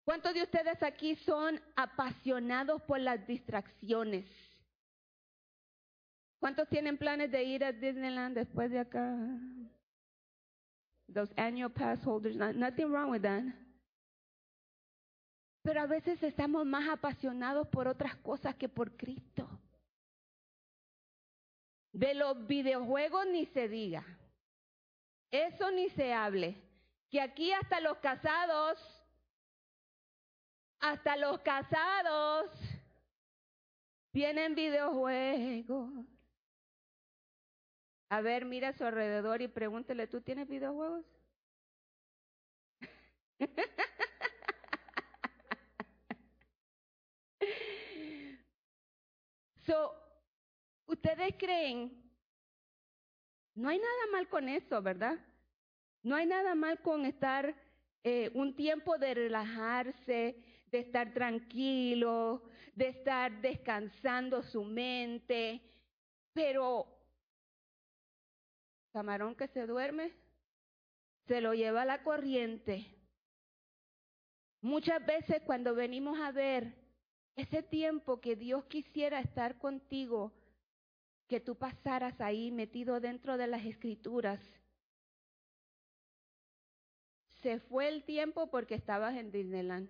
¿Cuántos 0.04 0.32
de 0.32 0.42
ustedes 0.42 0.82
aquí 0.82 1.16
son 1.16 1.60
apasionados 1.76 2.80
por 2.82 2.98
las 2.98 3.26
distracciones? 3.26 4.26
¿Cuántos 6.40 6.68
tienen 6.68 6.96
planes 6.96 7.30
de 7.30 7.44
ir 7.44 7.64
a 7.64 7.72
Disneyland 7.72 8.34
después 8.34 8.70
de 8.70 8.78
acá? 8.78 9.16
Those 11.12 11.32
annual 11.36 11.70
pass 11.70 12.04
holders, 12.06 12.36
nothing 12.36 12.90
wrong 12.90 13.10
with 13.10 13.22
that. 13.22 13.42
Pero 15.62 15.82
a 15.82 15.86
veces 15.86 16.22
estamos 16.22 16.64
más 16.64 16.88
apasionados 16.88 17.68
por 17.68 17.88
otras 17.88 18.16
cosas 18.16 18.54
que 18.54 18.68
por 18.68 18.96
Cristo. 18.96 19.46
De 21.92 22.14
los 22.14 22.46
videojuegos 22.46 23.26
ni 23.26 23.44
se 23.46 23.68
diga. 23.68 24.17
Eso 25.30 25.70
ni 25.70 25.88
se 25.90 26.12
hable. 26.12 26.56
Que 27.10 27.20
aquí 27.20 27.52
hasta 27.52 27.80
los 27.80 27.98
casados, 27.98 28.78
hasta 30.80 31.16
los 31.16 31.38
casados 31.40 32.50
tienen 34.10 34.54
videojuegos. 34.54 36.06
A 38.10 38.22
ver, 38.22 38.46
mira 38.46 38.68
a 38.68 38.72
su 38.72 38.84
alrededor 38.84 39.42
y 39.42 39.48
pregúntele, 39.48 40.06
¿tú 40.06 40.22
tienes 40.22 40.48
videojuegos? 40.48 41.04
so, 49.66 49.94
¿ustedes 50.86 51.34
creen 51.38 52.07
no 53.58 53.68
hay 53.68 53.78
nada 53.78 54.06
mal 54.12 54.28
con 54.28 54.48
eso, 54.48 54.80
¿verdad? 54.80 55.18
No 56.04 56.14
hay 56.14 56.26
nada 56.26 56.54
mal 56.54 56.80
con 56.80 57.04
estar 57.04 57.56
eh, 58.04 58.30
un 58.34 58.54
tiempo 58.54 58.96
de 58.98 59.14
relajarse, 59.14 60.36
de 60.70 60.78
estar 60.78 61.12
tranquilo, 61.12 62.44
de 62.76 62.88
estar 62.88 63.40
descansando 63.40 64.44
su 64.44 64.62
mente, 64.62 65.60
pero 66.32 66.86
camarón 68.92 69.34
que 69.34 69.48
se 69.48 69.66
duerme, 69.66 70.12
se 71.26 71.40
lo 71.40 71.52
lleva 71.52 71.84
la 71.84 72.04
corriente. 72.04 72.86
Muchas 74.60 75.04
veces 75.04 75.42
cuando 75.44 75.74
venimos 75.74 76.16
a 76.20 76.30
ver 76.30 76.74
ese 77.34 77.64
tiempo 77.64 78.20
que 78.20 78.36
Dios 78.36 78.66
quisiera 78.66 79.18
estar 79.18 79.58
contigo, 79.58 80.32
que 81.28 81.40
tú 81.40 81.56
pasaras 81.56 82.20
ahí 82.20 82.50
metido 82.50 83.00
dentro 83.00 83.36
de 83.36 83.46
las 83.46 83.64
escrituras, 83.64 84.40
se 87.42 87.60
fue 87.60 87.88
el 87.88 88.02
tiempo 88.04 88.50
porque 88.50 88.74
estabas 88.74 89.14
en 89.16 89.30
Disneyland. 89.30 89.88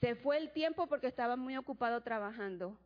Se 0.00 0.14
fue 0.14 0.38
el 0.38 0.52
tiempo 0.52 0.86
porque 0.86 1.08
estabas 1.08 1.38
muy 1.38 1.56
ocupado 1.56 2.02
trabajando. 2.02 2.78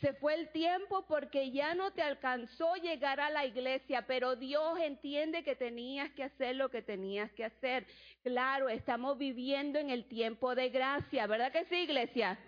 Se 0.00 0.12
fue 0.12 0.34
el 0.34 0.50
tiempo 0.50 1.06
porque 1.06 1.50
ya 1.50 1.74
no 1.74 1.92
te 1.92 2.02
alcanzó 2.02 2.74
llegar 2.74 3.20
a 3.20 3.30
la 3.30 3.46
iglesia, 3.46 4.06
pero 4.06 4.36
Dios 4.36 4.78
entiende 4.80 5.44
que 5.44 5.54
tenías 5.54 6.10
que 6.12 6.24
hacer 6.24 6.56
lo 6.56 6.68
que 6.68 6.82
tenías 6.82 7.30
que 7.32 7.44
hacer. 7.44 7.86
Claro, 8.22 8.68
estamos 8.68 9.16
viviendo 9.16 9.78
en 9.78 9.90
el 9.90 10.06
tiempo 10.06 10.54
de 10.54 10.68
gracia, 10.68 11.26
¿verdad 11.26 11.52
que 11.52 11.64
sí, 11.66 11.76
iglesia? 11.76 12.38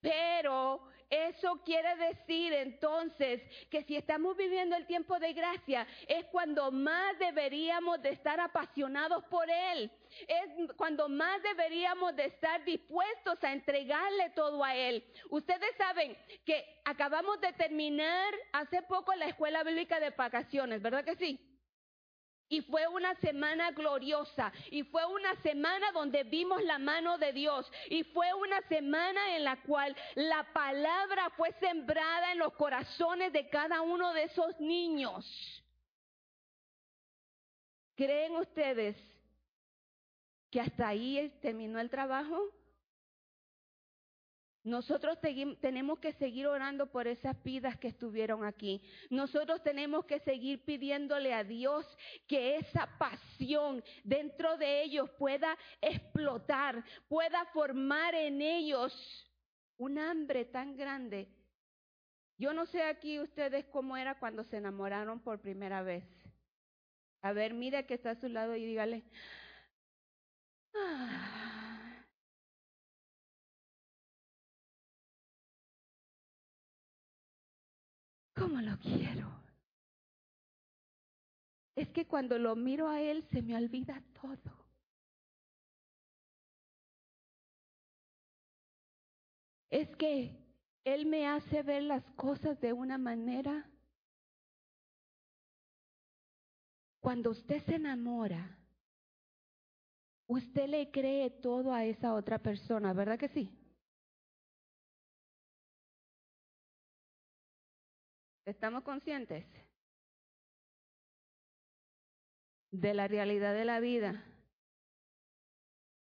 Pero 0.00 0.82
eso 1.10 1.60
quiere 1.64 1.96
decir 1.96 2.52
entonces 2.52 3.42
que 3.68 3.82
si 3.82 3.96
estamos 3.96 4.36
viviendo 4.36 4.76
el 4.76 4.86
tiempo 4.86 5.18
de 5.18 5.32
gracia 5.32 5.86
es 6.06 6.24
cuando 6.26 6.70
más 6.70 7.18
deberíamos 7.18 8.00
de 8.00 8.10
estar 8.10 8.38
apasionados 8.38 9.24
por 9.24 9.50
Él. 9.50 9.90
Es 10.28 10.72
cuando 10.76 11.08
más 11.08 11.42
deberíamos 11.42 12.14
de 12.14 12.26
estar 12.26 12.64
dispuestos 12.64 13.42
a 13.42 13.52
entregarle 13.52 14.30
todo 14.30 14.62
a 14.64 14.76
Él. 14.76 15.04
Ustedes 15.30 15.74
saben 15.76 16.16
que 16.44 16.80
acabamos 16.84 17.40
de 17.40 17.52
terminar 17.54 18.32
hace 18.52 18.82
poco 18.82 19.14
la 19.14 19.26
escuela 19.26 19.64
bíblica 19.64 19.98
de 19.98 20.10
vacaciones, 20.10 20.80
¿verdad 20.80 21.04
que 21.04 21.16
sí? 21.16 21.49
Y 22.50 22.62
fue 22.62 22.86
una 22.88 23.14
semana 23.14 23.70
gloriosa. 23.70 24.52
Y 24.72 24.82
fue 24.82 25.06
una 25.06 25.34
semana 25.36 25.92
donde 25.92 26.24
vimos 26.24 26.62
la 26.64 26.78
mano 26.78 27.16
de 27.16 27.32
Dios. 27.32 27.70
Y 27.88 28.02
fue 28.02 28.34
una 28.34 28.60
semana 28.62 29.36
en 29.36 29.44
la 29.44 29.62
cual 29.62 29.96
la 30.16 30.44
palabra 30.52 31.30
fue 31.36 31.52
sembrada 31.60 32.32
en 32.32 32.38
los 32.38 32.52
corazones 32.54 33.32
de 33.32 33.48
cada 33.48 33.80
uno 33.82 34.12
de 34.12 34.24
esos 34.24 34.58
niños. 34.58 35.24
¿Creen 37.94 38.34
ustedes 38.34 38.96
que 40.50 40.60
hasta 40.60 40.88
ahí 40.88 41.32
terminó 41.40 41.78
el 41.78 41.88
trabajo? 41.88 42.50
Nosotros 44.62 45.18
tenemos 45.60 45.98
que 46.00 46.12
seguir 46.12 46.46
orando 46.46 46.86
por 46.90 47.06
esas 47.06 47.42
vidas 47.42 47.78
que 47.78 47.88
estuvieron 47.88 48.44
aquí. 48.44 48.82
Nosotros 49.08 49.62
tenemos 49.62 50.04
que 50.04 50.20
seguir 50.20 50.64
pidiéndole 50.64 51.32
a 51.32 51.44
Dios 51.44 51.86
que 52.26 52.56
esa 52.56 52.86
pasión 52.98 53.82
dentro 54.04 54.58
de 54.58 54.82
ellos 54.82 55.08
pueda 55.18 55.56
explotar, 55.80 56.84
pueda 57.08 57.46
formar 57.46 58.14
en 58.14 58.42
ellos 58.42 58.92
un 59.78 59.98
hambre 59.98 60.44
tan 60.44 60.76
grande. 60.76 61.28
Yo 62.36 62.52
no 62.52 62.66
sé 62.66 62.82
aquí 62.82 63.18
ustedes 63.18 63.64
cómo 63.66 63.96
era 63.96 64.18
cuando 64.18 64.44
se 64.44 64.58
enamoraron 64.58 65.20
por 65.20 65.40
primera 65.40 65.82
vez. 65.82 66.04
A 67.22 67.32
ver, 67.32 67.54
mire 67.54 67.86
que 67.86 67.94
está 67.94 68.10
a 68.10 68.20
su 68.20 68.28
lado 68.28 68.56
y 68.56 68.64
dígale, 68.64 69.04
ah, 70.74 71.39
¿Cómo 78.50 78.62
lo 78.62 78.76
quiero? 78.80 79.30
Es 81.76 81.88
que 81.90 82.04
cuando 82.04 82.36
lo 82.36 82.56
miro 82.56 82.88
a 82.88 83.00
Él 83.00 83.24
se 83.30 83.42
me 83.42 83.54
olvida 83.54 84.02
todo. 84.20 84.66
Es 89.70 89.88
que 89.94 90.36
Él 90.82 91.06
me 91.06 91.28
hace 91.28 91.62
ver 91.62 91.84
las 91.84 92.02
cosas 92.16 92.60
de 92.60 92.72
una 92.72 92.98
manera. 92.98 93.70
Cuando 96.98 97.30
usted 97.30 97.64
se 97.66 97.76
enamora, 97.76 98.58
usted 100.26 100.66
le 100.66 100.90
cree 100.90 101.30
todo 101.30 101.72
a 101.72 101.84
esa 101.84 102.14
otra 102.14 102.40
persona, 102.40 102.92
¿verdad 102.92 103.16
que 103.16 103.28
sí? 103.28 103.59
¿Estamos 108.50 108.82
conscientes 108.82 109.46
de 112.72 112.94
la 112.94 113.06
realidad 113.06 113.54
de 113.54 113.64
la 113.64 113.78
vida? 113.78 114.24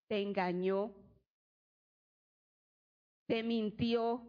Te 0.09 0.21
engañó, 0.21 0.93
te 3.29 3.45
mintió, 3.45 4.21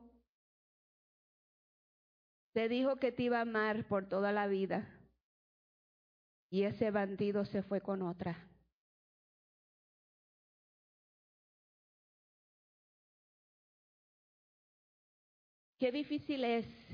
te 2.53 2.69
dijo 2.69 2.97
que 2.97 3.11
te 3.11 3.23
iba 3.23 3.39
a 3.39 3.41
amar 3.41 3.87
por 3.87 4.07
toda 4.07 4.31
la 4.31 4.45
vida 4.45 4.87
y 6.51 6.61
ese 6.61 6.91
bandido 6.91 7.43
se 7.43 7.63
fue 7.63 7.81
con 7.81 8.03
otra. 8.03 8.47
Qué 15.79 15.91
difícil 15.91 16.43
es 16.43 16.84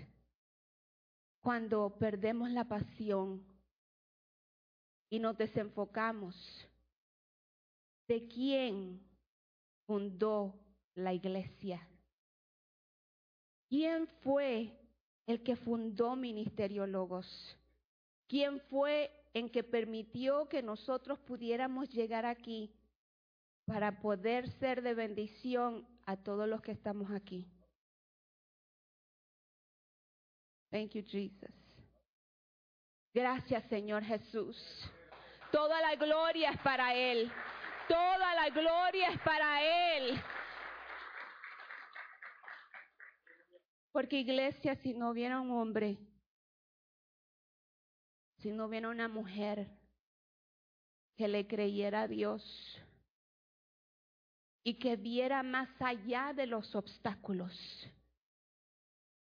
cuando 1.42 1.98
perdemos 1.98 2.50
la 2.52 2.66
pasión 2.66 3.44
y 5.10 5.20
nos 5.20 5.38
desenfocamos 5.38 6.36
de 8.08 8.28
quién 8.28 9.02
fundó 9.86 10.54
la 10.96 11.14
iglesia. 11.14 11.88
¿Quién 13.68 14.08
fue 14.22 14.78
el 15.26 15.44
que 15.44 15.56
fundó 15.56 16.16
Ministerio 16.16 16.86
Logos? 16.86 17.58
¿Quién 18.28 18.60
fue 18.70 19.12
en 19.34 19.50
que 19.50 19.64
permitió 19.64 20.48
que 20.48 20.62
nosotros 20.62 21.20
pudiéramos 21.20 21.90
llegar 21.90 22.26
aquí 22.26 22.74
para 23.66 24.02
poder 24.02 24.50
ser 24.60 24.82
de 24.82 24.94
bendición 24.94 25.88
a 26.06 26.18
todos 26.18 26.48
los 26.48 26.62
que 26.62 26.72
estamos 26.72 27.12
aquí? 27.12 27.48
Thank 30.72 30.96
you, 30.96 31.04
Jesus. 31.04 31.52
Gracias, 33.14 33.64
Señor 33.66 34.04
Jesús. 34.04 34.58
Toda 35.52 35.82
la 35.82 35.96
gloria 35.96 36.52
es 36.52 36.60
para 36.62 36.96
Él. 36.96 37.30
Toda 37.90 38.36
la 38.36 38.50
gloria 38.50 39.10
es 39.10 39.20
para 39.20 39.98
Él. 39.98 40.22
Porque 43.92 44.22
iglesia, 44.22 44.76
si 44.76 44.94
no 44.94 45.10
hubiera 45.10 45.42
un 45.42 45.52
hombre, 45.52 45.98
si 48.38 48.52
no 48.52 48.68
hubiera 48.68 48.88
una 48.88 49.10
mujer 49.10 49.68
que 51.18 51.28
le 51.28 51.46
creyera 51.46 52.04
a 52.04 52.08
Dios 52.08 52.42
y 54.64 54.80
que 54.80 54.96
viera 54.96 55.44
más 55.44 55.70
allá 55.82 56.32
de 56.34 56.48
los 56.48 56.74
obstáculos, 56.76 57.54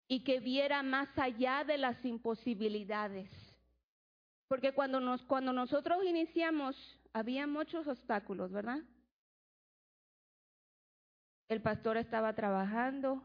y 0.07 0.23
que 0.23 0.39
viera 0.39 0.83
más 0.83 1.09
allá 1.17 1.63
de 1.63 1.77
las 1.77 2.03
imposibilidades. 2.05 3.29
Porque 4.47 4.73
cuando, 4.73 4.99
nos, 4.99 5.23
cuando 5.25 5.51
nosotros 5.53 6.03
iniciamos, 6.05 6.75
había 7.13 7.47
muchos 7.47 7.87
obstáculos, 7.87 8.51
¿verdad? 8.51 8.81
El 11.47 11.61
pastor 11.61 11.97
estaba 11.97 12.33
trabajando, 12.33 13.23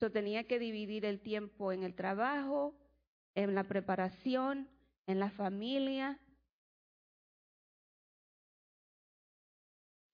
yo 0.00 0.10
tenía 0.10 0.44
que 0.44 0.58
dividir 0.58 1.04
el 1.04 1.20
tiempo 1.20 1.72
en 1.72 1.82
el 1.82 1.94
trabajo, 1.94 2.74
en 3.34 3.54
la 3.54 3.64
preparación, 3.64 4.68
en 5.06 5.18
la 5.18 5.30
familia. 5.30 6.18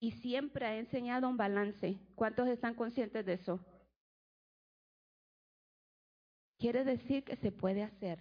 Y 0.01 0.13
siempre 0.13 0.67
ha 0.67 0.77
enseñado 0.77 1.29
un 1.29 1.37
balance. 1.37 1.99
¿Cuántos 2.15 2.49
están 2.49 2.75
conscientes 2.75 3.25
de 3.25 3.35
eso? 3.35 3.61
Quiere 6.59 6.85
decir 6.85 7.25
que 7.25 7.37
se 7.37 7.53
puede 7.53 7.83
hacer. 7.83 8.19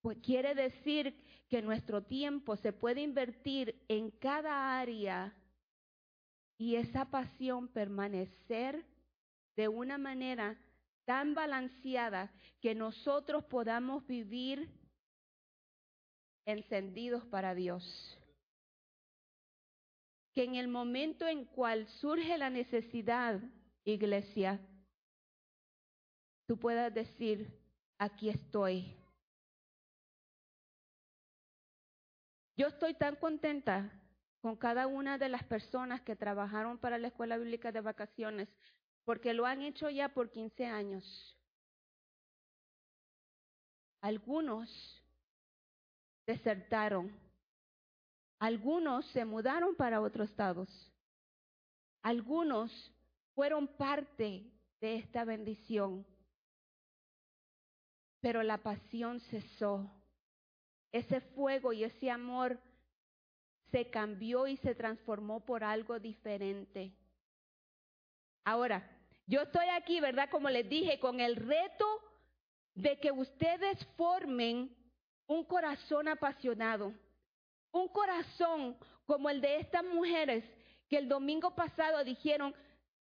Pues 0.00 0.18
quiere 0.18 0.54
decir 0.54 1.14
que 1.48 1.62
nuestro 1.62 2.02
tiempo 2.02 2.56
se 2.56 2.72
puede 2.72 3.00
invertir 3.00 3.74
en 3.88 4.10
cada 4.10 4.78
área 4.78 5.34
y 6.58 6.76
esa 6.76 7.04
pasión 7.04 7.68
permanecer 7.68 8.84
de 9.56 9.68
una 9.68 9.98
manera 9.98 10.58
tan 11.04 11.34
balanceada 11.34 12.32
que 12.60 12.74
nosotros 12.74 13.44
podamos 13.44 14.06
vivir 14.06 14.68
encendidos 16.44 17.24
para 17.26 17.54
Dios. 17.54 18.18
Que 20.34 20.44
en 20.44 20.54
el 20.54 20.68
momento 20.68 21.26
en 21.26 21.44
cual 21.44 21.86
surge 22.00 22.36
la 22.38 22.50
necesidad, 22.50 23.40
iglesia, 23.84 24.60
tú 26.48 26.58
puedas 26.58 26.92
decir, 26.94 27.46
aquí 27.98 28.30
estoy. 28.30 28.96
Yo 32.56 32.68
estoy 32.68 32.94
tan 32.94 33.16
contenta 33.16 33.92
con 34.40 34.56
cada 34.56 34.86
una 34.86 35.18
de 35.18 35.28
las 35.28 35.44
personas 35.44 36.00
que 36.00 36.16
trabajaron 36.16 36.78
para 36.78 36.96
la 36.96 37.08
Escuela 37.08 37.36
Bíblica 37.36 37.70
de 37.70 37.82
Vacaciones, 37.82 38.48
porque 39.04 39.34
lo 39.34 39.44
han 39.44 39.60
hecho 39.60 39.90
ya 39.90 40.08
por 40.08 40.30
15 40.30 40.64
años. 40.64 41.36
Algunos 44.00 45.04
desertaron, 46.26 47.12
algunos 48.38 49.04
se 49.10 49.26
mudaron 49.26 49.76
para 49.76 50.00
otros 50.00 50.30
estados, 50.30 50.92
algunos 52.02 52.72
fueron 53.34 53.68
parte 53.68 54.50
de 54.80 54.96
esta 54.96 55.24
bendición, 55.24 56.06
pero 58.20 58.42
la 58.42 58.58
pasión 58.58 59.20
cesó. 59.20 59.90
Ese 60.90 61.20
fuego 61.20 61.72
y 61.72 61.84
ese 61.84 62.10
amor 62.10 62.58
se 63.70 63.90
cambió 63.90 64.46
y 64.46 64.56
se 64.58 64.74
transformó 64.74 65.44
por 65.44 65.62
algo 65.62 65.98
diferente. 65.98 66.92
Ahora, 68.44 68.88
yo 69.26 69.42
estoy 69.42 69.68
aquí, 69.68 70.00
¿verdad? 70.00 70.30
Como 70.30 70.48
les 70.48 70.66
dije, 70.68 70.98
con 70.98 71.20
el 71.20 71.36
reto 71.36 71.84
de 72.74 72.98
que 72.98 73.12
ustedes 73.12 73.84
formen 73.96 74.74
un 75.26 75.44
corazón 75.44 76.08
apasionado, 76.08 76.94
un 77.70 77.88
corazón 77.88 78.78
como 79.04 79.28
el 79.28 79.42
de 79.42 79.58
estas 79.58 79.84
mujeres 79.84 80.44
que 80.88 80.96
el 80.96 81.08
domingo 81.08 81.54
pasado 81.54 82.02
dijeron, 82.04 82.54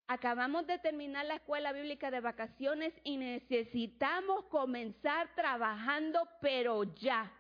acabamos 0.07 0.67
de 0.67 0.79
terminar 0.79 1.25
la 1.27 1.37
escuela 1.37 1.73
bíblica 1.73 2.11
de 2.11 2.21
vacaciones 2.21 2.93
y 3.05 3.17
necesitamos 3.17 4.45
comenzar 4.47 5.35
trabajando, 5.35 6.29
pero 6.41 6.85
ya. 6.95 7.33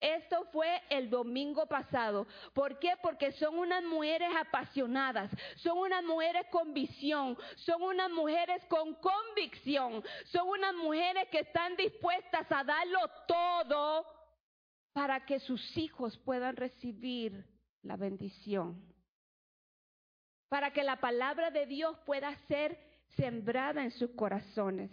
Esto 0.00 0.46
fue 0.52 0.82
el 0.90 1.08
domingo 1.08 1.66
pasado. 1.66 2.26
¿Por 2.52 2.78
qué? 2.78 2.92
Porque 3.02 3.32
son 3.32 3.58
unas 3.58 3.82
mujeres 3.84 4.28
apasionadas, 4.36 5.30
son 5.56 5.78
unas 5.78 6.04
mujeres 6.04 6.44
con 6.50 6.74
visión, 6.74 7.38
son 7.56 7.82
unas 7.82 8.10
mujeres 8.10 8.62
con 8.66 8.94
convicción, 8.96 10.04
son 10.26 10.48
unas 10.48 10.74
mujeres 10.74 11.26
que 11.30 11.40
están 11.40 11.74
dispuestas 11.76 12.46
a 12.52 12.64
darlo 12.64 12.98
todo 13.26 14.06
para 14.92 15.24
que 15.24 15.40
sus 15.40 15.76
hijos 15.78 16.18
puedan 16.18 16.54
recibir 16.56 17.46
la 17.82 17.96
bendición. 17.96 18.93
Para 20.54 20.70
que 20.70 20.84
la 20.84 21.00
palabra 21.00 21.50
de 21.50 21.66
Dios 21.66 21.98
pueda 22.06 22.32
ser 22.46 22.78
sembrada 23.16 23.82
en 23.82 23.90
sus 23.90 24.10
corazones. 24.12 24.88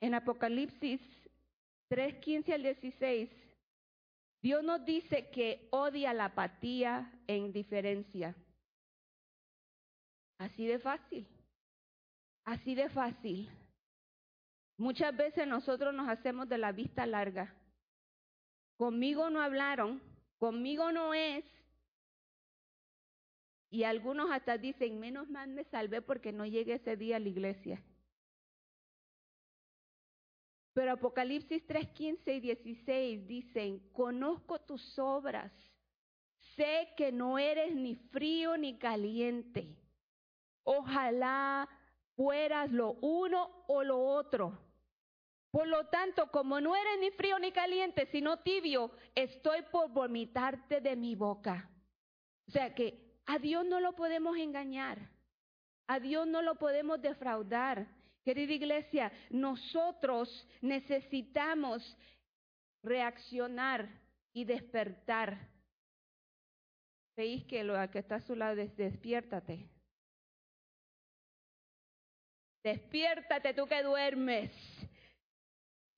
En 0.00 0.14
Apocalipsis 0.14 0.98
3, 1.90 2.20
15 2.20 2.54
al 2.54 2.62
16, 2.62 3.28
Dios 4.40 4.64
nos 4.64 4.82
dice 4.86 5.28
que 5.28 5.68
odia 5.72 6.14
la 6.14 6.24
apatía 6.24 7.12
e 7.26 7.36
indiferencia. 7.36 8.34
Así 10.38 10.66
de 10.66 10.78
fácil, 10.78 11.28
así 12.46 12.74
de 12.74 12.88
fácil. 12.88 13.50
Muchas 14.78 15.14
veces 15.14 15.46
nosotros 15.46 15.92
nos 15.92 16.08
hacemos 16.08 16.48
de 16.48 16.56
la 16.56 16.72
vista 16.72 17.04
larga. 17.04 17.54
Conmigo 18.76 19.30
no 19.30 19.40
hablaron, 19.40 20.02
conmigo 20.38 20.92
no 20.92 21.14
es. 21.14 21.44
Y 23.70 23.84
algunos 23.84 24.30
hasta 24.30 24.58
dicen, 24.58 25.00
menos 25.00 25.28
mal 25.30 25.48
me 25.48 25.64
salvé 25.64 26.02
porque 26.02 26.32
no 26.32 26.44
llegué 26.44 26.74
ese 26.74 26.96
día 26.96 27.16
a 27.16 27.20
la 27.20 27.28
iglesia. 27.28 27.82
Pero 30.74 30.92
Apocalipsis 30.92 31.66
3, 31.66 31.90
15 31.90 32.34
y 32.34 32.40
16 32.40 33.26
dicen, 33.26 33.78
conozco 33.92 34.58
tus 34.60 34.98
obras, 34.98 35.52
sé 36.56 36.88
que 36.96 37.12
no 37.12 37.38
eres 37.38 37.74
ni 37.74 37.94
frío 37.94 38.56
ni 38.56 38.78
caliente. 38.78 39.76
Ojalá 40.64 41.68
fueras 42.16 42.70
lo 42.72 42.92
uno 43.00 43.64
o 43.68 43.82
lo 43.82 44.00
otro. 44.00 44.58
Por 45.52 45.68
lo 45.68 45.84
tanto, 45.88 46.30
como 46.30 46.62
no 46.62 46.74
eres 46.74 46.98
ni 46.98 47.10
frío 47.10 47.38
ni 47.38 47.52
caliente, 47.52 48.06
sino 48.06 48.38
tibio, 48.38 48.90
estoy 49.14 49.60
por 49.70 49.90
vomitarte 49.90 50.80
de 50.80 50.96
mi 50.96 51.14
boca. 51.14 51.70
O 52.48 52.50
sea 52.50 52.74
que 52.74 53.18
a 53.26 53.38
Dios 53.38 53.64
no 53.66 53.78
lo 53.78 53.94
podemos 53.94 54.38
engañar, 54.38 54.98
a 55.86 56.00
Dios 56.00 56.26
no 56.26 56.40
lo 56.40 56.54
podemos 56.54 57.02
defraudar. 57.02 57.86
Querida 58.24 58.54
iglesia, 58.54 59.12
nosotros 59.28 60.48
necesitamos 60.62 61.98
reaccionar 62.82 63.88
y 64.32 64.44
despertar. 64.44 65.50
Veis 67.14 67.44
que 67.44 67.62
lo 67.62 67.74
que 67.90 67.98
está 67.98 68.16
a 68.16 68.20
su 68.20 68.34
lado 68.34 68.58
es 68.62 68.74
despiértate. 68.74 69.68
Despiértate 72.64 73.52
tú 73.54 73.66
que 73.66 73.82
duermes, 73.82 74.50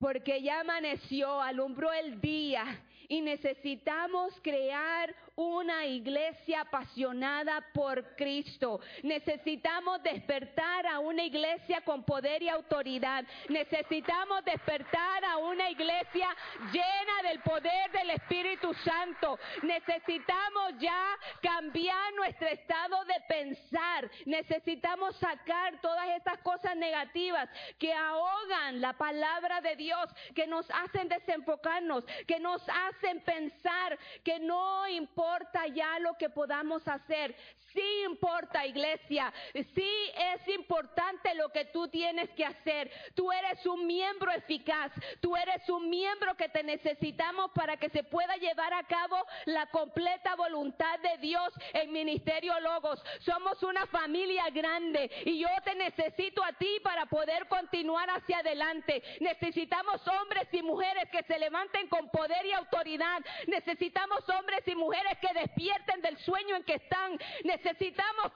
porque 0.04 0.42
ya 0.42 0.60
amaneció, 0.60 1.40
alumbró 1.40 1.90
el 1.90 2.20
día 2.20 2.62
y 3.08 3.22
necesitamos 3.22 4.38
crear 4.42 5.14
una 5.36 5.84
iglesia 5.86 6.60
apasionada 6.60 7.64
por 7.72 8.14
Cristo. 8.16 8.80
Necesitamos 9.02 10.02
despertar 10.02 10.86
a 10.86 11.00
una 11.00 11.24
iglesia 11.24 11.80
con 11.80 12.04
poder 12.04 12.42
y 12.42 12.48
autoridad. 12.48 13.24
Necesitamos 13.48 14.44
despertar 14.44 15.24
a 15.24 15.38
una 15.38 15.70
iglesia 15.70 16.28
llena 16.72 17.28
del 17.28 17.40
poder 17.40 17.90
del 17.92 18.10
Espíritu 18.10 18.72
Santo. 18.74 19.38
Necesitamos 19.62 20.74
ya 20.78 21.16
cambiar 21.42 22.14
nuestro 22.14 22.48
estado 22.48 23.04
de 23.04 23.20
pensar. 23.28 24.10
Necesitamos 24.26 25.16
sacar 25.16 25.80
todas 25.80 26.08
estas 26.16 26.38
cosas 26.38 26.76
negativas 26.76 27.48
que 27.78 27.92
ahogan 27.92 28.80
la 28.80 28.92
palabra 28.92 29.60
de 29.60 29.74
Dios, 29.76 30.08
que 30.34 30.46
nos 30.46 30.70
hacen 30.70 31.08
desenfocarnos, 31.08 32.04
que 32.26 32.38
nos 32.38 32.62
hacen 32.68 33.20
pensar 33.22 33.98
que 34.22 34.38
no 34.38 34.86
importa 34.88 35.23
importa 35.24 35.66
ya 35.68 35.98
lo 36.00 36.14
que 36.18 36.28
podamos 36.28 36.86
hacer. 36.86 37.34
Sí 37.74 38.04
importa, 38.08 38.64
iglesia. 38.64 39.32
Sí 39.74 40.12
es 40.16 40.48
importante 40.54 41.34
lo 41.34 41.48
que 41.48 41.64
tú 41.66 41.88
tienes 41.88 42.30
que 42.30 42.44
hacer. 42.44 42.90
Tú 43.16 43.32
eres 43.32 43.66
un 43.66 43.84
miembro 43.86 44.30
eficaz. 44.30 44.92
Tú 45.20 45.36
eres 45.36 45.68
un 45.68 45.90
miembro 45.90 46.36
que 46.36 46.48
te 46.48 46.62
necesitamos 46.62 47.50
para 47.52 47.76
que 47.76 47.88
se 47.88 48.04
pueda 48.04 48.36
llevar 48.36 48.72
a 48.72 48.84
cabo 48.84 49.16
la 49.46 49.66
completa 49.66 50.36
voluntad 50.36 51.00
de 51.00 51.18
Dios 51.18 51.52
en 51.72 51.92
Ministerio 51.92 52.58
Logos. 52.60 53.02
Somos 53.20 53.60
una 53.64 53.86
familia 53.86 54.48
grande 54.50 55.10
y 55.24 55.40
yo 55.40 55.48
te 55.64 55.74
necesito 55.74 56.44
a 56.44 56.52
ti 56.52 56.78
para 56.82 57.06
poder 57.06 57.48
continuar 57.48 58.08
hacia 58.08 58.38
adelante. 58.38 59.02
Necesitamos 59.18 60.00
hombres 60.06 60.46
y 60.52 60.62
mujeres 60.62 61.08
que 61.10 61.24
se 61.24 61.40
levanten 61.40 61.88
con 61.88 62.08
poder 62.10 62.46
y 62.46 62.52
autoridad. 62.52 63.20
Necesitamos 63.48 64.28
hombres 64.28 64.62
y 64.66 64.76
mujeres 64.76 65.18
que 65.18 65.40
despierten 65.40 66.02
del 66.02 66.16
sueño 66.18 66.54
en 66.54 66.62
que 66.62 66.74
están. 66.74 67.18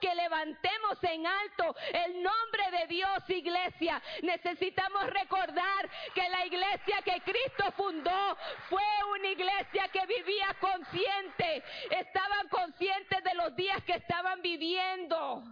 Que 0.01 0.15
levantemos 0.15 1.03
en 1.03 1.27
alto 1.27 1.75
el 1.93 2.23
nombre 2.23 2.71
de 2.79 2.87
Dios, 2.87 3.29
iglesia. 3.29 4.03
Necesitamos 4.23 5.07
recordar 5.11 5.91
que 6.15 6.29
la 6.29 6.47
iglesia 6.47 7.03
que 7.05 7.21
Cristo 7.23 7.73
fundó 7.77 8.37
fue 8.69 8.83
una 9.17 9.29
iglesia 9.29 9.89
que 9.93 10.07
vivía 10.07 10.55
consciente. 10.61 11.63
Estaban 11.91 12.49
conscientes 12.49 13.25
de 13.25 13.35
los 13.35 13.55
días 13.57 13.83
que 13.85 13.95
estaban 13.95 14.41
viviendo. 14.43 15.43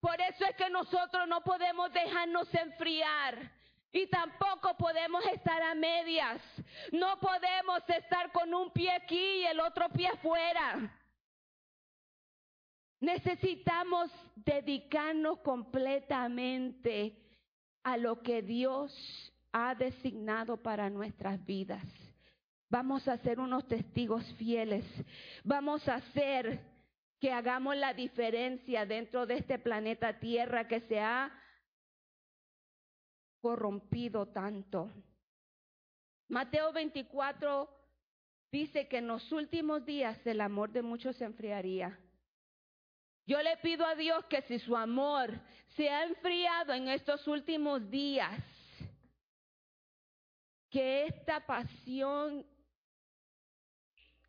Por 0.00 0.20
eso 0.20 0.44
es 0.44 0.56
que 0.56 0.70
nosotros 0.70 1.28
no 1.28 1.42
podemos 1.42 1.92
dejarnos 1.92 2.52
enfriar. 2.54 3.52
Y 3.94 4.06
tampoco 4.06 4.74
podemos 4.78 5.24
estar 5.26 5.62
a 5.62 5.74
medias. 5.74 6.40
No 6.92 7.20
podemos 7.20 7.82
estar 7.88 8.32
con 8.32 8.52
un 8.54 8.70
pie 8.72 8.90
aquí 8.90 9.42
y 9.42 9.46
el 9.46 9.60
otro 9.60 9.90
pie 9.90 10.08
afuera. 10.08 11.01
Necesitamos 13.02 14.12
dedicarnos 14.36 15.40
completamente 15.40 17.16
a 17.82 17.96
lo 17.96 18.22
que 18.22 18.42
Dios 18.42 18.92
ha 19.50 19.74
designado 19.74 20.56
para 20.56 20.88
nuestras 20.88 21.44
vidas. 21.44 21.82
Vamos 22.70 23.08
a 23.08 23.18
ser 23.18 23.40
unos 23.40 23.66
testigos 23.66 24.24
fieles. 24.34 24.84
Vamos 25.42 25.88
a 25.88 25.96
hacer 25.96 26.60
que 27.18 27.32
hagamos 27.32 27.76
la 27.76 27.92
diferencia 27.92 28.86
dentro 28.86 29.26
de 29.26 29.38
este 29.38 29.58
planeta 29.58 30.20
Tierra 30.20 30.68
que 30.68 30.78
se 30.82 31.00
ha 31.00 31.32
corrompido 33.40 34.28
tanto. 34.28 34.92
Mateo 36.28 36.72
24 36.72 37.68
dice 38.52 38.86
que 38.86 38.98
en 38.98 39.08
los 39.08 39.32
últimos 39.32 39.84
días 39.84 40.24
el 40.24 40.40
amor 40.40 40.70
de 40.70 40.82
muchos 40.82 41.16
se 41.16 41.24
enfriaría. 41.24 41.98
Yo 43.26 43.40
le 43.40 43.56
pido 43.58 43.86
a 43.86 43.94
Dios 43.94 44.24
que 44.26 44.42
si 44.42 44.58
su 44.58 44.76
amor 44.76 45.40
se 45.76 45.88
ha 45.88 46.04
enfriado 46.04 46.72
en 46.72 46.88
estos 46.88 47.26
últimos 47.28 47.88
días, 47.88 48.40
que 50.68 51.06
esta 51.06 51.44
pasión, 51.46 52.44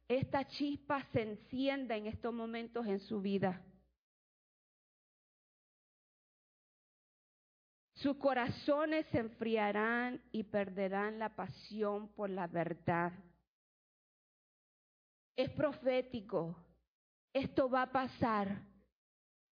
esta 0.07 0.45
chispa 0.45 1.03
se 1.11 1.21
encienda 1.21 1.95
en 1.95 2.07
estos 2.07 2.33
momentos 2.33 2.85
en 2.85 2.99
su 2.99 3.21
vida. 3.21 3.61
Sus 7.95 8.17
corazones 8.17 9.05
se 9.07 9.19
enfriarán 9.19 10.21
y 10.33 10.43
perderán 10.43 11.19
la 11.19 11.33
pasión 11.33 12.09
por 12.09 12.29
la 12.29 12.47
verdad. 12.47 13.13
Es 15.37 15.49
profético. 15.51 16.53
Esto 17.31 17.69
va 17.69 17.83
a 17.83 17.91
pasar. 17.91 18.72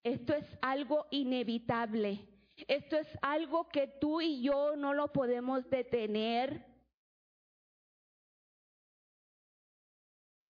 Esto 0.02 0.34
es 0.34 0.46
algo 0.60 1.06
inevitable. 1.10 2.28
Esto 2.68 2.96
es 2.96 3.08
algo 3.22 3.68
que 3.68 3.86
tú 3.86 4.20
y 4.20 4.42
yo 4.42 4.76
no 4.76 4.94
lo 4.94 5.12
podemos 5.12 5.68
detener. 5.70 6.66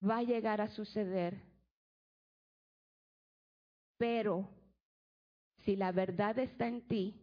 Va 0.09 0.19
a 0.19 0.23
llegar 0.23 0.61
a 0.61 0.69
suceder. 0.69 1.41
Pero 3.99 4.49
si 5.65 5.77
la 5.77 5.93
verdad 5.93 6.39
está 6.39 6.67
en 6.67 6.89
ti, 6.89 7.23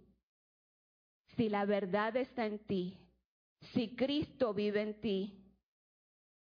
si 1.36 1.50
la 1.50 1.66
verdad 1.66 2.16
está 2.16 2.46
en 2.46 2.60
ti, 2.60 2.98
si 3.74 3.96
Cristo 3.96 4.54
vive 4.54 4.82
en 4.82 5.02
ti, 5.02 5.40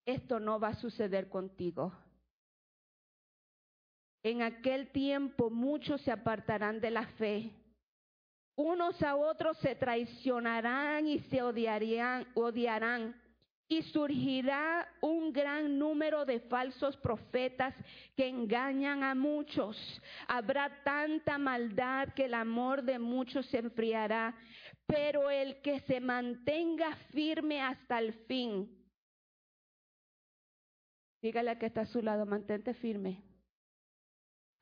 esto 0.04 0.40
no 0.40 0.58
va 0.58 0.68
a 0.68 0.80
suceder 0.80 1.28
contigo. 1.28 1.92
En 4.26 4.42
aquel 4.42 4.88
tiempo 4.88 5.50
muchos 5.50 6.00
se 6.00 6.10
apartarán 6.10 6.80
de 6.80 6.90
la 6.90 7.06
fe. 7.06 7.52
Unos 8.56 9.00
a 9.00 9.14
otros 9.14 9.56
se 9.58 9.76
traicionarán 9.76 11.06
y 11.06 11.20
se 11.30 11.42
odiarían, 11.42 12.26
odiarán. 12.34 13.14
Y 13.68 13.82
surgirá 13.82 14.92
un 15.00 15.32
gran 15.32 15.78
número 15.78 16.24
de 16.24 16.40
falsos 16.40 16.96
profetas 16.96 17.72
que 18.16 18.26
engañan 18.26 19.04
a 19.04 19.14
muchos. 19.14 19.76
Habrá 20.26 20.82
tanta 20.82 21.38
maldad 21.38 22.08
que 22.12 22.24
el 22.24 22.34
amor 22.34 22.82
de 22.82 22.98
muchos 22.98 23.46
se 23.46 23.58
enfriará. 23.58 24.34
Pero 24.86 25.30
el 25.30 25.62
que 25.62 25.78
se 25.82 26.00
mantenga 26.00 26.96
firme 27.12 27.62
hasta 27.62 28.00
el 28.00 28.12
fin. 28.26 28.76
Dígale 31.22 31.52
a 31.52 31.58
que 31.60 31.66
está 31.66 31.82
a 31.82 31.86
su 31.86 32.02
lado, 32.02 32.26
mantente 32.26 32.74
firme 32.74 33.22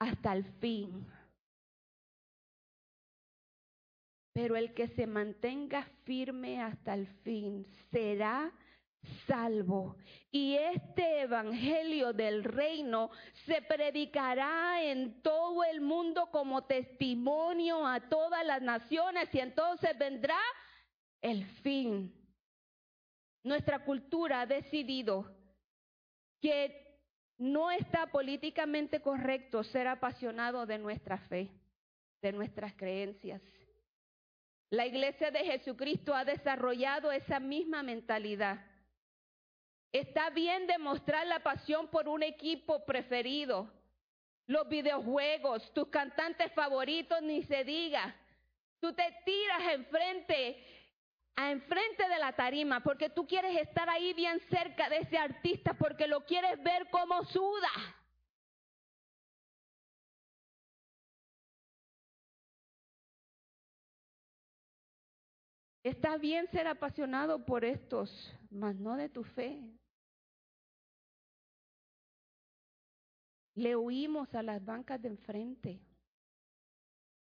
hasta 0.04 0.32
el 0.32 0.44
fin. 0.60 1.06
Pero 4.32 4.56
el 4.56 4.74
que 4.74 4.88
se 4.88 5.06
mantenga 5.06 5.84
firme 6.04 6.60
hasta 6.60 6.94
el 6.94 7.06
fin 7.22 7.66
será 7.90 8.52
salvo. 9.26 9.96
Y 10.30 10.54
este 10.54 11.22
evangelio 11.22 12.12
del 12.12 12.42
reino 12.42 13.10
se 13.46 13.62
predicará 13.62 14.82
en 14.82 15.22
todo 15.22 15.62
el 15.64 15.80
mundo 15.80 16.28
como 16.30 16.64
testimonio 16.64 17.86
a 17.86 18.08
todas 18.08 18.44
las 18.44 18.60
naciones 18.62 19.32
y 19.32 19.40
entonces 19.40 19.96
vendrá 19.96 20.38
el 21.22 21.44
fin. 21.62 22.12
Nuestra 23.44 23.84
cultura 23.84 24.42
ha 24.42 24.46
decidido 24.46 25.30
que 26.40 26.84
no 27.38 27.70
está 27.70 28.07
políticamente 28.07 29.01
correcto 29.01 29.64
ser 29.64 29.88
apasionado 29.88 30.66
de 30.66 30.79
nuestra 30.79 31.18
fe, 31.18 31.51
de 32.23 32.33
nuestras 32.33 32.75
creencias. 32.75 33.42
La 34.70 34.87
iglesia 34.87 35.31
de 35.31 35.40
Jesucristo 35.40 36.14
ha 36.14 36.25
desarrollado 36.25 37.12
esa 37.12 37.40
misma 37.40 37.83
mentalidad. 37.83 38.64
Está 39.92 40.31
bien 40.31 40.66
demostrar 40.66 41.27
la 41.27 41.40
pasión 41.40 41.88
por 41.88 42.09
un 42.09 42.23
equipo 42.23 42.85
preferido, 42.85 43.70
los 44.47 44.68
videojuegos, 44.68 45.73
tus 45.73 45.88
cantantes 45.88 46.53
favoritos, 46.53 47.23
ni 47.23 47.44
se 47.44 47.62
diga. 47.64 48.16
Tú 48.81 48.92
te 48.92 49.16
tiras 49.25 49.75
enfrente 49.75 50.73
a 51.37 51.51
enfrente 51.51 52.09
de 52.09 52.18
la 52.18 52.33
tarima 52.33 52.81
porque 52.81 53.11
tú 53.11 53.27
quieres 53.27 53.61
estar 53.61 53.88
ahí 53.88 54.14
bien 54.14 54.40
cerca 54.51 54.88
de 54.88 54.99
ese 54.99 55.18
artista 55.18 55.75
porque 55.75 56.07
lo 56.07 56.25
quieres 56.25 56.62
ver 56.62 56.88
como 56.90 57.25
suda. 57.25 57.70
Está 65.83 66.16
bien 66.16 66.47
ser 66.51 66.66
apasionado 66.66 67.44
por 67.44 67.62
estos, 67.62 68.35
mas 68.51 68.75
no 68.77 68.97
de 68.97 69.11
tu 69.11 69.23
fe. 69.23 69.61
Le 73.55 73.77
huimos 73.77 74.35
a 74.35 74.42
las 74.42 74.64
bancas 74.64 75.01
de 75.03 75.09
enfrente. 75.09 75.81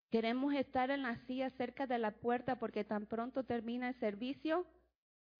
Queremos 0.10 0.54
estar 0.54 0.90
en 0.90 1.02
la 1.02 1.18
silla 1.26 1.50
cerca 1.50 1.86
de 1.86 1.98
la 1.98 2.12
puerta 2.12 2.58
porque 2.58 2.86
tan 2.86 3.06
pronto 3.08 3.44
termina 3.44 3.90
el 3.90 3.96
servicio. 3.96 4.66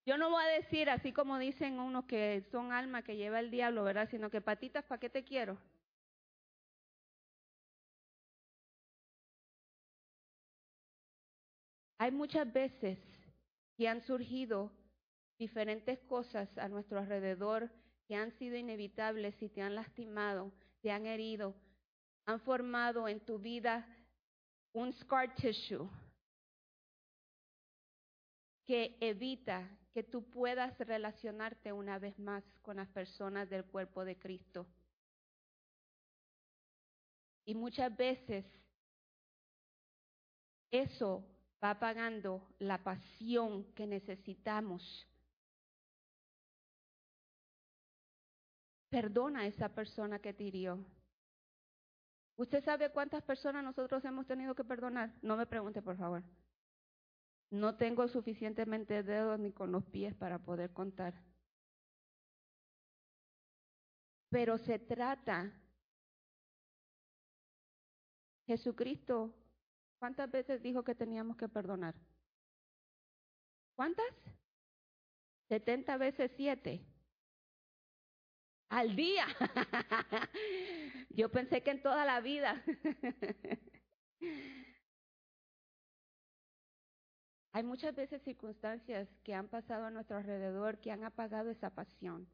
Yo 0.06 0.18
no 0.18 0.30
voy 0.30 0.44
a 0.44 0.48
decir 0.48 0.90
así 0.90 1.14
como 1.14 1.38
dicen 1.38 1.80
unos 1.80 2.06
que 2.06 2.44
son 2.52 2.72
alma 2.74 3.02
que 3.02 3.16
lleva 3.16 3.40
el 3.40 3.50
diablo, 3.50 3.84
¿verdad? 3.84 4.10
Sino 4.10 4.30
que 4.30 4.42
patitas, 4.42 4.84
¿para 4.86 5.00
qué 5.00 5.10
te 5.10 5.24
quiero? 5.24 5.58
Hay 11.98 12.12
muchas 12.12 12.52
veces 12.52 13.00
que 13.78 13.88
han 13.88 14.02
surgido 14.02 14.72
diferentes 15.40 16.00
cosas 16.00 16.58
a 16.58 16.68
nuestro 16.68 17.00
alrededor 17.00 17.72
que 18.08 18.16
han 18.16 18.32
sido 18.32 18.56
inevitables 18.56 19.42
y 19.42 19.50
te 19.50 19.62
han 19.62 19.76
lastimado, 19.76 20.52
te 20.82 20.92
han 20.92 21.06
herido, 21.06 21.56
han 22.26 22.40
formado 22.40 23.08
en 23.08 23.20
tu 23.20 23.40
vida 23.40 23.88
un 24.78 24.94
scar 24.94 25.34
tissue 25.34 25.90
que 28.64 28.96
evita 29.00 29.68
que 29.92 30.04
tú 30.04 30.30
puedas 30.30 30.78
relacionarte 30.78 31.72
una 31.72 31.98
vez 31.98 32.20
más 32.20 32.44
con 32.62 32.76
las 32.76 32.88
personas 32.90 33.50
del 33.50 33.66
cuerpo 33.66 34.06
de 34.06 34.20
Cristo. 34.20 34.68
Y 37.46 37.56
muchas 37.56 37.96
veces 37.96 38.46
eso 40.70 41.26
va 41.64 41.72
apagando 41.72 42.48
la 42.60 42.78
pasión 42.84 43.74
que 43.74 43.88
necesitamos. 43.88 45.08
Perdona 48.90 49.40
a 49.40 49.48
esa 49.48 49.70
persona 49.70 50.20
que 50.20 50.34
te 50.34 50.44
hirió. 50.44 50.86
¿Usted 52.38 52.64
sabe 52.64 52.92
cuántas 52.92 53.24
personas 53.24 53.64
nosotros 53.64 54.06
hemos 54.06 54.28
tenido 54.28 54.54
que 54.54 54.64
perdonar? 54.64 55.12
No 55.24 55.36
me 55.36 55.48
pregunte, 55.48 55.82
por 55.82 55.98
favor. 55.98 56.24
No 57.50 57.76
tengo 57.78 58.08
suficientemente 58.08 59.02
dedos 59.02 59.40
ni 59.40 59.52
con 59.52 59.72
los 59.72 59.84
pies 59.86 60.14
para 60.14 60.38
poder 60.38 60.72
contar. 60.72 61.16
Pero 64.30 64.58
se 64.60 64.78
trata, 64.78 65.52
Jesucristo, 68.46 69.34
¿cuántas 69.98 70.30
veces 70.30 70.62
dijo 70.62 70.84
que 70.84 70.94
teníamos 70.94 71.38
que 71.38 71.50
perdonar? 71.50 71.96
¿Cuántas? 73.76 74.06
70 75.48 75.98
veces 75.98 76.32
7 76.36 76.86
al 78.70 78.96
día. 78.96 79.26
Yo 81.10 81.30
pensé 81.30 81.62
que 81.64 81.72
en 81.72 81.82
toda 81.82 82.06
la 82.06 82.22
vida. 82.22 82.64
Hay 87.54 87.64
muchas 87.64 87.96
veces 87.96 88.22
circunstancias 88.22 89.10
que 89.24 89.34
han 89.34 89.48
pasado 89.48 89.86
a 89.86 89.90
nuestro 89.90 90.18
alrededor 90.18 90.78
que 90.80 90.92
han 90.92 91.04
apagado 91.04 91.50
esa 91.50 91.72
pasión. 91.72 92.28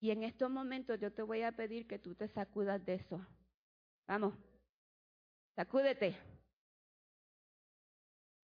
Y 0.00 0.10
en 0.10 0.22
estos 0.22 0.50
momentos 0.50 1.00
yo 1.00 1.12
te 1.12 1.22
voy 1.22 1.42
a 1.42 1.52
pedir 1.52 1.86
que 1.86 1.98
tú 1.98 2.14
te 2.14 2.28
sacudas 2.28 2.84
de 2.84 2.94
eso. 2.94 3.24
Vamos, 4.06 4.34
sacúdete. 5.54 6.14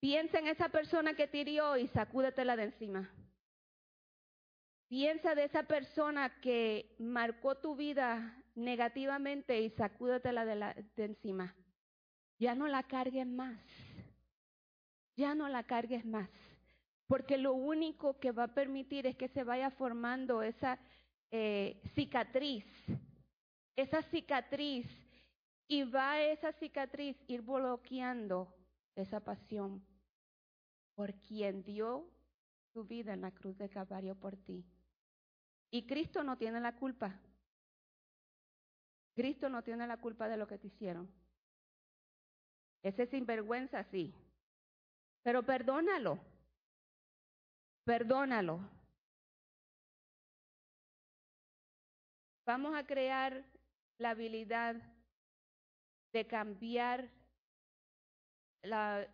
Piensa 0.01 0.39
en 0.39 0.47
esa 0.47 0.69
persona 0.69 1.15
que 1.15 1.27
te 1.27 1.39
hirió 1.39 1.77
y 1.77 1.89
sacúdetela 1.89 2.57
de 2.57 2.63
encima. 2.63 3.11
Piensa 4.89 5.35
de 5.35 5.45
esa 5.45 5.65
persona 5.65 6.41
que 6.41 6.97
marcó 6.99 7.57
tu 7.57 7.77
vida 7.77 8.43
negativamente 8.55 9.61
y 9.61 9.69
sacúdatela 9.71 10.47
de, 10.47 10.57
la, 10.57 10.75
de 10.97 11.05
encima. 11.05 11.55
Ya 12.39 12.55
no 12.55 12.67
la 12.69 12.83
cargues 12.83 13.27
más. 13.27 13.61
Ya 15.15 15.35
no 15.35 15.47
la 15.49 15.65
cargues 15.65 16.07
más. 16.07 16.31
Porque 17.07 17.37
lo 17.37 17.53
único 17.53 18.19
que 18.19 18.33
va 18.33 18.45
a 18.45 18.55
permitir 18.55 19.07
es 19.07 19.17
que 19.17 19.29
se 19.29 19.45
vaya 19.45 19.71
formando 19.71 20.43
esa 20.43 20.79
eh, 21.31 21.83
cicatriz. 21.95 22.65
Esa 23.77 24.01
cicatriz. 24.03 24.87
Y 25.67 25.83
va 25.83 26.23
esa 26.23 26.53
cicatriz 26.53 27.15
ir 27.27 27.43
bloqueando 27.43 28.55
esa 28.95 29.21
pasión 29.21 29.85
por 30.95 31.13
quien 31.21 31.63
dio 31.63 32.11
su 32.73 32.85
vida 32.85 33.13
en 33.13 33.21
la 33.21 33.31
cruz 33.33 33.59
de 33.59 33.69
Calvario 33.69 34.15
por 34.15 34.37
ti. 34.37 34.65
Y 35.71 35.87
Cristo 35.87 36.23
no 36.23 36.37
tiene 36.37 36.61
la 36.61 36.75
culpa. 36.75 37.15
Cristo 39.15 39.49
no 39.49 39.63
tiene 39.63 39.87
la 39.87 39.97
culpa 39.97 40.29
de 40.29 40.37
lo 40.37 40.47
que 40.47 40.59
te 40.59 40.69
hicieron. 40.69 41.11
Ese 42.83 43.07
sinvergüenza 43.07 43.83
sí. 43.85 44.15
Pero 45.23 45.43
perdónalo. 45.43 46.19
Perdónalo. 47.85 48.61
Vamos 52.47 52.75
a 52.75 52.87
crear 52.87 53.45
la 53.99 54.11
habilidad 54.11 54.77
de 56.13 56.27
cambiar 56.27 57.11
la, 58.63 59.07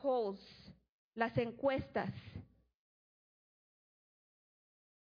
polls, 0.00 0.72
las 1.14 1.36
encuestas. 1.36 2.10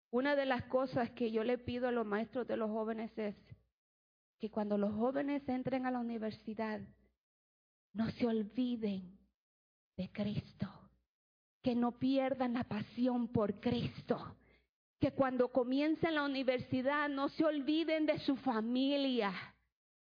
Una 0.10 0.36
de 0.36 0.46
las 0.46 0.64
cosas 0.64 1.12
que 1.12 1.32
yo 1.32 1.44
le 1.44 1.58
pido 1.58 1.88
a 1.88 1.92
los 1.92 2.06
maestros 2.06 2.48
de 2.48 2.58
los 2.58 2.70
jóvenes 2.70 3.12
es 3.18 3.36
que 4.40 4.50
cuando 4.50 4.78
los 4.78 4.94
jóvenes 4.94 5.48
entren 5.50 5.86
a 5.86 5.92
la 5.92 6.00
universidad, 6.00 6.80
no 7.94 8.10
se 8.12 8.26
olviden 8.26 9.18
de 9.98 10.12
Cristo, 10.12 10.68
que 11.62 11.76
no 11.76 11.98
pierdan 11.98 12.54
la 12.54 12.64
pasión 12.64 13.28
por 13.28 13.60
Cristo, 13.60 14.38
que 15.00 15.12
cuando 15.12 15.52
comiencen 15.52 16.16
la 16.16 16.24
universidad 16.24 17.10
no 17.10 17.30
se 17.30 17.44
olviden 17.44 18.06
de 18.06 18.20
su 18.20 18.36
familia, 18.38 19.34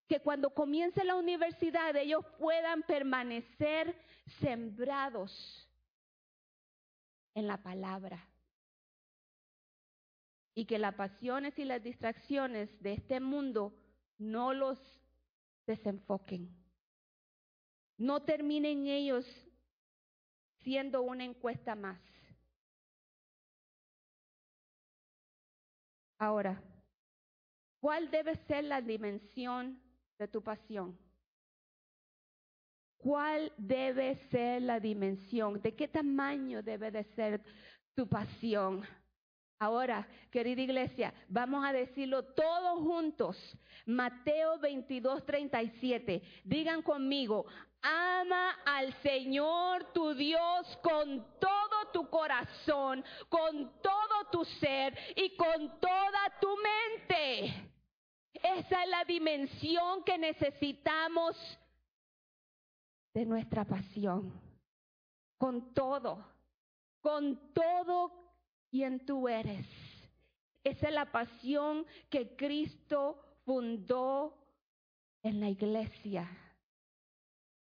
que 0.07 0.19
cuando 0.19 0.51
comience 0.51 1.03
la 1.03 1.15
universidad 1.15 1.95
ellos 1.95 2.25
puedan 2.37 2.83
permanecer 2.83 3.95
sembrados 4.39 5.67
en 7.33 7.47
la 7.47 7.57
palabra. 7.57 8.19
Y 10.57 10.65
que 10.65 10.79
las 10.79 10.95
pasiones 10.95 11.59
y 11.59 11.65
las 11.65 11.83
distracciones 11.83 12.81
de 12.81 12.93
este 12.93 13.19
mundo 13.19 13.75
no 14.17 14.55
los 14.55 14.79
desenfoquen. 15.67 16.49
No 17.95 18.23
terminen 18.23 18.87
ellos 18.87 19.23
siendo 20.63 21.03
una 21.03 21.25
encuesta 21.25 21.75
más. 21.75 22.01
Ahora, 26.17 26.59
¿cuál 27.79 28.09
debe 28.09 28.35
ser 28.47 28.63
la 28.63 28.81
dimensión 28.81 29.79
de 30.17 30.27
tu 30.27 30.41
pasión? 30.41 30.97
¿Cuál 32.97 33.53
debe 33.57 34.15
ser 34.31 34.63
la 34.63 34.79
dimensión? 34.79 35.61
¿De 35.61 35.75
qué 35.75 35.87
tamaño 35.87 36.63
debe 36.63 36.89
de 36.89 37.03
ser 37.03 37.43
tu 37.93 38.07
pasión? 38.09 38.83
Ahora, 39.59 40.07
querida 40.29 40.61
iglesia, 40.61 41.13
vamos 41.27 41.65
a 41.65 41.73
decirlo 41.73 42.23
todos 42.23 42.79
juntos. 42.79 43.57
Mateo 43.87 44.59
22, 44.59 45.25
37. 45.25 46.21
Digan 46.43 46.83
conmigo, 46.83 47.45
ama 47.81 48.51
al 48.65 48.93
Señor 49.01 49.91
tu 49.93 50.13
Dios 50.13 50.77
con 50.83 51.25
todo 51.39 51.91
tu 51.91 52.07
corazón, 52.07 53.03
con 53.29 53.81
todo 53.81 54.29
tu 54.31 54.45
ser 54.45 54.95
y 55.15 55.35
con 55.35 55.79
toda 55.79 56.39
tu 56.39 56.49
mente. 56.57 57.71
Esa 58.33 58.83
es 58.83 58.89
la 58.89 59.03
dimensión 59.05 60.03
que 60.03 60.19
necesitamos 60.19 61.35
de 63.15 63.25
nuestra 63.25 63.65
pasión. 63.65 64.31
Con 65.39 65.73
todo, 65.73 66.23
con 67.01 67.53
todo 67.53 68.26
quien 68.69 69.05
tú 69.05 69.27
eres. 69.27 69.65
Esa 70.63 70.87
es 70.87 70.93
la 70.93 71.11
pasión 71.11 71.85
que 72.09 72.35
Cristo 72.35 73.23
fundó 73.45 74.37
en 75.23 75.39
la 75.39 75.49
iglesia. 75.49 76.29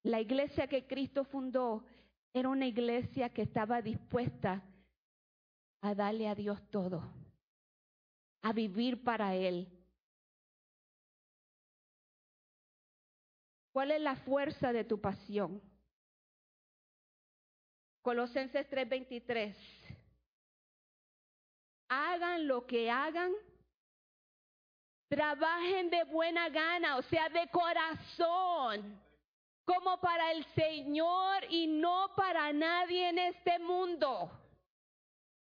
La 0.05 0.20
iglesia 0.20 0.66
que 0.66 0.86
Cristo 0.86 1.24
fundó 1.24 1.84
era 2.32 2.48
una 2.48 2.66
iglesia 2.66 3.28
que 3.28 3.42
estaba 3.42 3.82
dispuesta 3.82 4.62
a 5.80 5.94
darle 5.94 6.28
a 6.28 6.34
Dios 6.34 6.61
todo, 6.70 7.03
a 8.42 8.53
vivir 8.53 9.03
para 9.03 9.34
Él. 9.34 9.68
¿Cuál 13.72 13.90
es 13.90 14.00
la 14.00 14.16
fuerza 14.16 14.72
de 14.72 14.84
tu 14.84 15.00
pasión? 15.00 15.61
Colosenses 18.03 18.68
3:23 18.68 19.82
hagan 21.93 22.47
lo 22.47 22.66
que 22.66 22.90
hagan, 22.90 23.32
trabajen 25.09 25.90
de 25.90 26.05
buena 26.05 26.49
gana, 26.49 26.97
o 26.97 27.03
sea, 27.03 27.28
de 27.28 27.47
corazón, 27.49 29.01
como 29.64 30.01
para 30.01 30.32
el 30.32 30.45
Señor 30.55 31.45
y 31.51 31.66
no 31.66 32.12
para 32.16 32.53
nadie 32.53 33.11
en 33.11 33.18
este 33.18 33.59
mundo. 33.59 34.30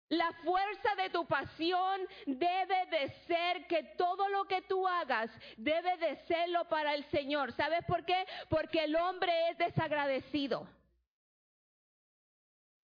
La 0.09 0.31
fuerza 0.43 0.95
de 0.95 1.09
tu 1.09 1.25
pasión 1.25 2.07
debe 2.27 2.85
de 2.91 3.09
ser 3.25 3.65
que 3.65 3.81
todo 3.97 4.29
lo 4.29 4.45
que 4.45 4.61
tú 4.61 4.87
hagas 4.87 5.31
debe 5.57 5.97
de 5.97 6.15
serlo 6.27 6.65
para 6.69 6.93
el 6.93 7.03
Señor. 7.05 7.51
¿Sabes 7.53 7.83
por 7.85 8.05
qué? 8.05 8.27
Porque 8.49 8.83
el 8.83 8.95
hombre 8.95 9.49
es 9.49 9.57
desagradecido. 9.57 10.67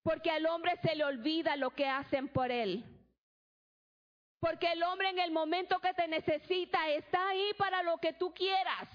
Porque 0.01 0.31
al 0.31 0.47
hombre 0.47 0.75
se 0.81 0.95
le 0.95 1.05
olvida 1.05 1.55
lo 1.57 1.69
que 1.69 1.87
hacen 1.87 2.27
por 2.27 2.49
él. 2.49 2.83
Porque 4.41 4.71
el 4.71 4.81
hombre 4.81 5.09
en 5.09 5.19
el 5.19 5.31
momento 5.31 5.79
que 5.79 5.93
te 5.93 6.07
necesita 6.07 6.89
está 6.89 7.29
ahí 7.29 7.53
para 7.59 7.83
lo 7.83 7.99
que 7.99 8.13
tú 8.13 8.33
quieras. 8.33 8.89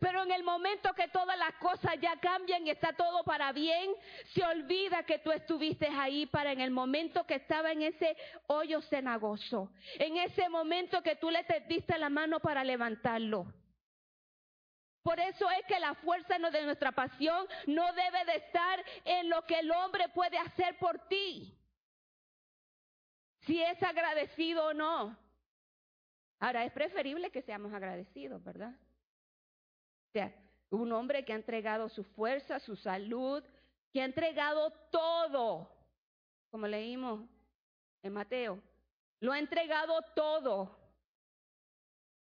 Pero 0.00 0.24
en 0.24 0.32
el 0.32 0.42
momento 0.42 0.92
que 0.94 1.06
todas 1.06 1.38
las 1.38 1.54
cosas 1.54 1.94
ya 2.00 2.16
cambian 2.16 2.66
y 2.66 2.70
está 2.70 2.92
todo 2.92 3.22
para 3.22 3.52
bien, 3.52 3.94
se 4.34 4.44
olvida 4.44 5.04
que 5.04 5.20
tú 5.20 5.30
estuviste 5.30 5.86
ahí 5.86 6.26
para 6.26 6.50
en 6.50 6.60
el 6.60 6.72
momento 6.72 7.24
que 7.24 7.36
estaba 7.36 7.70
en 7.70 7.82
ese 7.82 8.16
hoyo 8.48 8.80
cenagoso. 8.82 9.70
En 10.00 10.16
ese 10.16 10.48
momento 10.48 11.00
que 11.00 11.14
tú 11.14 11.30
le 11.30 11.46
diste 11.68 11.96
la 11.96 12.08
mano 12.08 12.40
para 12.40 12.64
levantarlo. 12.64 13.46
Por 15.04 15.20
eso 15.20 15.48
es 15.52 15.64
que 15.66 15.78
la 15.78 15.94
fuerza 15.94 16.40
de 16.40 16.62
nuestra 16.64 16.90
pasión 16.90 17.46
no 17.68 17.92
debe 17.92 18.24
de 18.24 18.36
estar 18.38 18.84
en 19.04 19.28
lo 19.28 19.42
que 19.42 19.60
el 19.60 19.70
hombre 19.70 20.08
puede 20.08 20.38
hacer 20.38 20.76
por 20.78 20.98
ti 21.06 21.56
si 23.46 23.62
es 23.62 23.82
agradecido 23.82 24.66
o 24.66 24.74
no. 24.74 25.16
Ahora, 26.38 26.64
es 26.64 26.72
preferible 26.72 27.30
que 27.30 27.42
seamos 27.42 27.72
agradecidos, 27.72 28.42
¿verdad? 28.42 28.74
O 30.08 30.12
sea, 30.12 30.34
un 30.70 30.92
hombre 30.92 31.24
que 31.24 31.32
ha 31.32 31.36
entregado 31.36 31.88
su 31.88 32.02
fuerza, 32.04 32.58
su 32.58 32.76
salud, 32.76 33.42
que 33.92 34.00
ha 34.00 34.04
entregado 34.04 34.72
todo, 34.90 35.70
como 36.50 36.66
leímos 36.66 37.20
en 38.02 38.12
Mateo, 38.12 38.60
lo 39.20 39.32
ha 39.32 39.38
entregado 39.38 40.00
todo. 40.16 40.78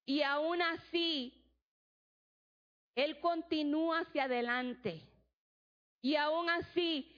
Y 0.05 0.23
aún 0.23 0.61
así, 0.61 1.33
Él 2.95 3.19
continúa 3.21 4.01
hacia 4.01 4.25
adelante. 4.25 5.01
Y 6.03 6.17
aún 6.17 6.51
así, 6.51 7.11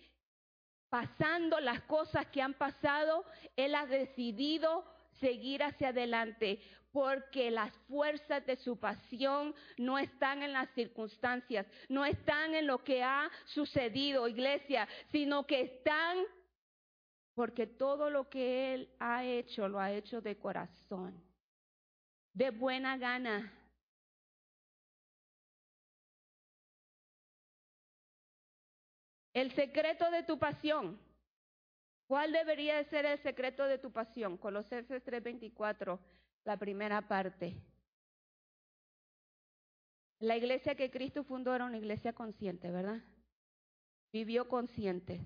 pasando 0.94 1.58
las 1.58 1.80
cosas 1.80 2.24
que 2.26 2.40
han 2.40 2.54
pasado, 2.54 3.24
Él 3.56 3.74
ha 3.74 3.84
decidido 3.84 4.84
seguir 5.18 5.64
hacia 5.64 5.88
adelante 5.88 6.60
porque 6.92 7.50
las 7.50 7.76
fuerzas 7.88 8.46
de 8.46 8.54
su 8.54 8.78
pasión 8.78 9.52
no 9.76 9.98
están 9.98 10.44
en 10.44 10.52
las 10.52 10.70
circunstancias, 10.70 11.66
no 11.88 12.04
están 12.04 12.54
en 12.54 12.68
lo 12.68 12.84
que 12.84 13.02
ha 13.02 13.28
sucedido, 13.46 14.28
iglesia, 14.28 14.86
sino 15.10 15.44
que 15.44 15.62
están 15.62 16.18
porque 17.34 17.66
todo 17.66 18.08
lo 18.08 18.28
que 18.28 18.74
Él 18.74 18.88
ha 19.00 19.24
hecho 19.24 19.68
lo 19.68 19.80
ha 19.80 19.90
hecho 19.90 20.20
de 20.20 20.38
corazón, 20.38 21.20
de 22.32 22.50
buena 22.50 22.96
gana. 22.98 23.52
El 29.34 29.50
secreto 29.50 30.12
de 30.12 30.22
tu 30.22 30.38
pasión. 30.38 30.96
¿Cuál 32.06 32.32
debería 32.32 32.76
de 32.76 32.84
ser 32.84 33.04
el 33.04 33.18
secreto 33.18 33.64
de 33.64 33.78
tu 33.78 33.90
pasión? 33.90 34.38
Colosenses 34.38 35.02
3:24, 35.02 35.98
la 36.44 36.56
primera 36.56 37.02
parte. 37.02 37.56
La 40.20 40.36
iglesia 40.36 40.76
que 40.76 40.90
Cristo 40.90 41.24
fundó 41.24 41.52
era 41.52 41.64
una 41.64 41.78
iglesia 41.78 42.12
consciente, 42.12 42.70
¿verdad? 42.70 43.02
Vivió 44.12 44.48
consciente. 44.48 45.20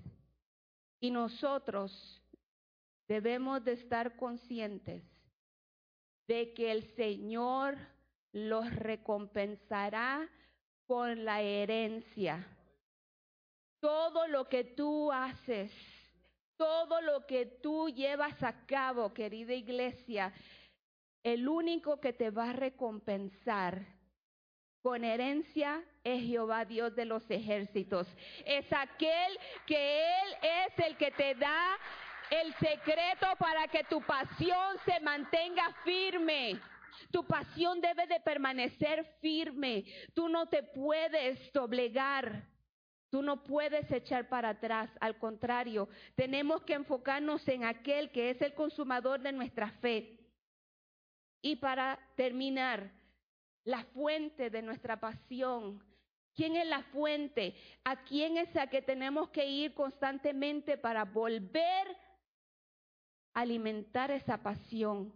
Y 0.99 1.11
nosotros 1.11 2.23
debemos 3.07 3.63
de 3.63 3.73
estar 3.73 4.15
conscientes 4.15 5.03
de 6.27 6.53
que 6.55 6.71
el 6.71 6.83
Señor 6.95 7.77
los 8.31 8.73
recompensará 8.75 10.27
con 10.87 11.23
la 11.23 11.41
herencia 11.41 12.47
todo 13.79 14.27
lo 14.27 14.47
que 14.47 14.63
tú 14.63 15.11
haces, 15.11 15.71
todo 16.57 17.01
lo 17.01 17.25
que 17.25 17.45
tú 17.45 17.89
llevas 17.89 18.41
a 18.43 18.65
cabo, 18.65 19.13
querida 19.13 19.53
iglesia, 19.53 20.33
el 21.23 21.47
único 21.47 21.99
que 21.99 22.13
te 22.13 22.29
va 22.31 22.49
a 22.49 22.53
recompensar 22.53 23.85
con 24.81 25.03
herencia 25.03 25.83
es 26.03 26.23
Jehová 26.23 26.65
Dios 26.65 26.95
de 26.95 27.05
los 27.05 27.29
ejércitos. 27.29 28.07
Es 28.45 28.65
aquel 28.71 29.37
que 29.65 29.99
Él 29.99 30.35
es 30.41 30.85
el 30.85 30.97
que 30.97 31.11
te 31.11 31.35
da 31.35 31.77
el 32.29 32.53
secreto 32.55 33.27
para 33.37 33.67
que 33.67 33.83
tu 33.85 34.01
pasión 34.01 34.77
se 34.85 34.99
mantenga 35.01 35.73
firme. 35.83 36.59
Tu 37.11 37.25
pasión 37.25 37.81
debe 37.81 38.05
de 38.07 38.19
permanecer 38.19 39.03
firme. 39.19 39.83
Tú 40.13 40.29
no 40.29 40.47
te 40.47 40.63
puedes 40.63 41.51
doblegar. 41.51 42.43
Tú 43.09 43.21
no 43.21 43.43
puedes 43.43 43.91
echar 43.91 44.29
para 44.29 44.49
atrás. 44.49 44.89
Al 44.99 45.17
contrario, 45.17 45.89
tenemos 46.15 46.61
que 46.63 46.73
enfocarnos 46.73 47.47
en 47.47 47.63
aquel 47.63 48.11
que 48.11 48.29
es 48.29 48.41
el 48.41 48.53
consumador 48.53 49.21
de 49.21 49.31
nuestra 49.31 49.71
fe. 49.81 50.19
Y 51.41 51.55
para 51.55 51.99
terminar, 52.15 52.91
la 53.63 53.83
fuente 53.85 54.49
de 54.49 54.61
nuestra 54.61 54.99
pasión. 54.99 55.83
¿Quién 56.35 56.55
es 56.55 56.67
la 56.67 56.83
fuente? 56.83 57.55
¿A 57.83 58.03
quién 58.03 58.37
es 58.37 58.55
a 58.55 58.67
que 58.67 58.81
tenemos 58.81 59.29
que 59.29 59.45
ir 59.45 59.73
constantemente 59.73 60.77
para 60.77 61.05
volver 61.05 61.87
a 63.33 63.41
alimentar 63.41 64.11
esa 64.11 64.41
pasión? 64.41 65.13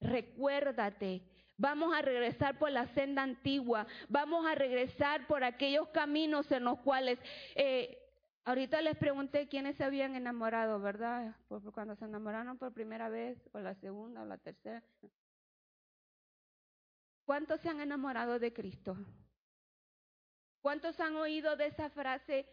Recuérdate, 0.00 1.22
vamos 1.56 1.94
a 1.94 2.02
regresar 2.02 2.58
por 2.58 2.70
la 2.70 2.86
senda 2.88 3.22
antigua, 3.22 3.86
vamos 4.08 4.46
a 4.46 4.54
regresar 4.54 5.26
por 5.26 5.44
aquellos 5.44 5.88
caminos 5.88 6.50
en 6.52 6.64
los 6.64 6.78
cuales... 6.80 7.18
Eh, 7.54 8.02
ahorita 8.44 8.80
les 8.80 8.96
pregunté 8.96 9.48
quiénes 9.48 9.76
se 9.76 9.84
habían 9.84 10.14
enamorado, 10.14 10.80
¿verdad? 10.80 11.34
cuando 11.74 11.96
se 11.96 12.04
enamoraron 12.04 12.56
por 12.56 12.72
primera 12.72 13.08
vez, 13.08 13.36
o 13.52 13.58
la 13.58 13.74
segunda, 13.74 14.22
o 14.22 14.24
la 14.24 14.38
tercera. 14.38 14.82
¿Cuántos 17.24 17.60
se 17.60 17.68
han 17.68 17.80
enamorado 17.80 18.38
de 18.38 18.52
Cristo? 18.52 18.96
¿Cuántos 20.60 20.98
han 21.00 21.16
oído 21.16 21.56
de 21.56 21.66
esa 21.66 21.90
frase? 21.90 22.46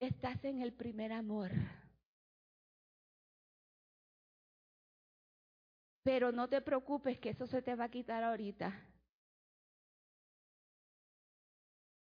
Estás 0.00 0.42
en 0.44 0.62
el 0.62 0.72
primer 0.72 1.12
amor. 1.12 1.50
Pero 6.04 6.30
no 6.30 6.48
te 6.48 6.60
preocupes 6.60 7.18
que 7.18 7.30
eso 7.30 7.46
se 7.48 7.62
te 7.62 7.74
va 7.74 7.84
a 7.84 7.90
quitar 7.90 8.22
ahorita. 8.22 8.72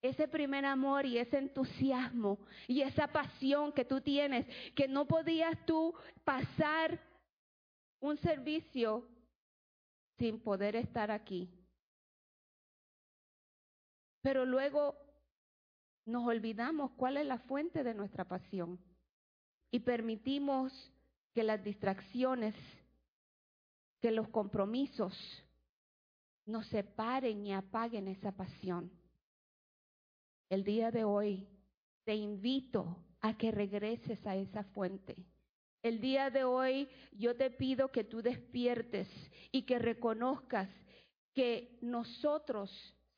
Ese 0.03 0.27
primer 0.27 0.65
amor 0.65 1.07
y 1.07 1.19
ese 1.19 1.39
entusiasmo 1.39 2.41
y 2.67 2.81
esa 2.81 3.07
pasión 3.07 3.73
que 3.73 3.85
tú 3.85 4.01
tienes, 4.01 4.47
que 4.75 4.89
no 4.89 5.07
podías 5.07 5.55
tú 5.67 5.95
pasar 6.25 6.99
un 8.01 8.17
servicio 8.19 9.07
sin 10.19 10.41
poder 10.41 10.75
estar 10.75 11.11
aquí. 11.11 11.49
Pero 14.23 14.45
luego 14.45 14.97
nos 16.07 16.27
olvidamos 16.27 16.91
cuál 16.93 17.19
es 17.19 17.27
la 17.27 17.39
fuente 17.39 17.85
de 17.85 17.95
nuestra 17.95 18.25
pasión 18.25 18.79
y 19.71 19.81
permitimos 19.81 20.73
que 21.33 21.43
las 21.45 21.63
distracciones, 21.63 22.55
que 24.01 24.11
los 24.11 24.29
compromisos 24.29 25.15
nos 26.47 26.67
separen 26.69 27.47
y 27.47 27.53
apaguen 27.53 28.09
esa 28.09 28.33
pasión. 28.33 28.91
El 30.49 30.65
día 30.65 30.91
de 30.91 31.05
hoy 31.05 31.47
te 32.05 32.15
invito 32.15 32.97
a 33.21 33.37
que 33.37 33.51
regreses 33.51 34.27
a 34.27 34.35
esa 34.37 34.65
fuente. 34.65 35.17
El 35.83 36.01
día 36.01 36.31
de 36.31 36.45
hoy 36.45 36.89
yo 37.13 37.37
te 37.37 37.51
pido 37.51 37.91
que 37.93 38.05
tú 38.05 38.21
despiertes 38.21 39.09
y 39.53 39.63
que 39.63 39.79
reconozcas 39.79 40.69
que 41.35 41.79
nosotros 41.81 42.71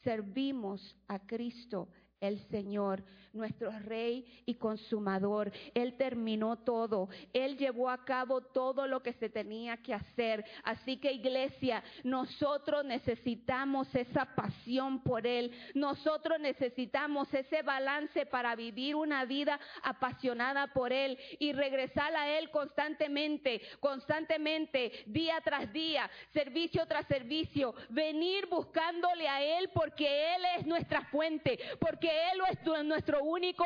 servimos 0.03 0.97
a 1.09 1.27
Cristo 1.27 1.89
el 2.23 2.39
Señor, 2.49 3.03
nuestro 3.33 3.71
Rey 3.81 4.25
y 4.47 4.55
Consumador. 4.55 5.53
Él 5.75 5.97
terminó 5.97 6.57
todo. 6.57 7.09
Él 7.33 7.59
llevó 7.59 7.91
a 7.91 8.05
cabo 8.05 8.41
todo 8.41 8.87
lo 8.87 9.03
que 9.03 9.13
se 9.15 9.29
tenía 9.29 9.77
que 9.79 9.93
hacer. 9.93 10.45
Así 10.63 10.99
que 10.99 11.13
iglesia, 11.13 11.83
nosotros 12.05 12.85
necesitamos 12.85 13.93
esa 13.95 14.25
pasión 14.37 15.03
por 15.03 15.27
Él. 15.27 15.51
Nosotros 15.75 16.39
necesitamos 16.39 17.33
ese 17.35 17.63
balance 17.63 18.25
para 18.27 18.55
vivir 18.55 18.95
una 18.95 19.25
vida 19.25 19.59
apasionada 19.83 20.69
por 20.69 20.93
Él 20.93 21.19
y 21.41 21.53
regresar 21.53 22.15
a 22.15 22.39
Él 22.39 22.51
constantemente, 22.51 23.63
constantemente, 23.81 24.93
día 25.07 25.41
tras 25.43 25.73
día, 25.73 26.09
servicio 26.33 26.87
tras 26.87 27.07
servicio. 27.07 27.75
Venir 27.89 28.47
buscándole 28.47 29.29
a 29.29 29.43
Él 29.43 29.71
porque 29.75 30.37
Él 30.37 30.43
es 30.59 30.67
nuestra 30.67 31.03
fuente, 31.07 31.59
porque 31.81 32.12
él 32.13 32.41
es 32.51 32.85
nuestro 32.85 33.23
único 33.25 33.65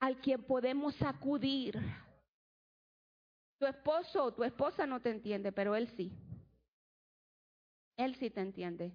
al 0.00 0.20
quien 0.20 0.42
podemos 0.44 1.00
acudir. 1.02 1.78
Tu 3.58 3.66
esposo 3.66 4.24
o 4.24 4.34
tu 4.34 4.44
esposa 4.44 4.86
no 4.86 5.00
te 5.00 5.10
entiende, 5.10 5.50
pero 5.52 5.74
Él 5.74 5.88
sí. 5.96 6.12
Él 7.96 8.14
sí 8.16 8.30
te 8.30 8.40
entiende. 8.40 8.92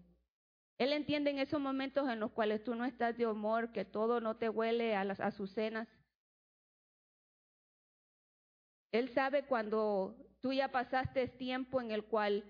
Él 0.78 0.94
entiende 0.94 1.32
en 1.32 1.40
esos 1.40 1.60
momentos 1.60 2.10
en 2.10 2.20
los 2.20 2.32
cuales 2.32 2.64
tú 2.64 2.74
no 2.74 2.86
estás 2.86 3.18
de 3.18 3.28
humor, 3.28 3.72
que 3.72 3.86
todo 3.86 4.22
no 4.22 4.38
te 4.38 4.50
huele 4.50 4.96
a 4.96 5.04
las 5.04 5.20
azucenas. 5.20 5.88
Él 8.92 9.10
sabe 9.14 9.46
cuando 9.46 10.16
tú 10.40 10.54
ya 10.54 10.72
pasaste 10.72 11.28
tiempo 11.28 11.82
en 11.82 11.92
el 11.92 12.06
cual 12.06 12.44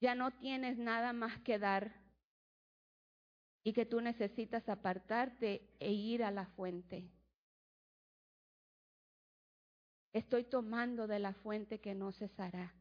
ya 0.00 0.14
no 0.14 0.32
tienes 0.32 0.76
nada 0.76 1.12
más 1.12 1.38
que 1.40 1.58
dar 1.58 2.03
y 3.64 3.72
que 3.72 3.86
tú 3.86 4.00
necesitas 4.02 4.68
apartarte 4.68 5.66
e 5.80 5.90
ir 5.90 6.22
a 6.22 6.30
la 6.30 6.44
fuente. 6.44 7.08
Estoy 10.12 10.44
tomando 10.44 11.06
de 11.06 11.18
la 11.18 11.32
fuente 11.32 11.80
que 11.80 11.94
no 11.94 12.12
cesará. 12.12 12.72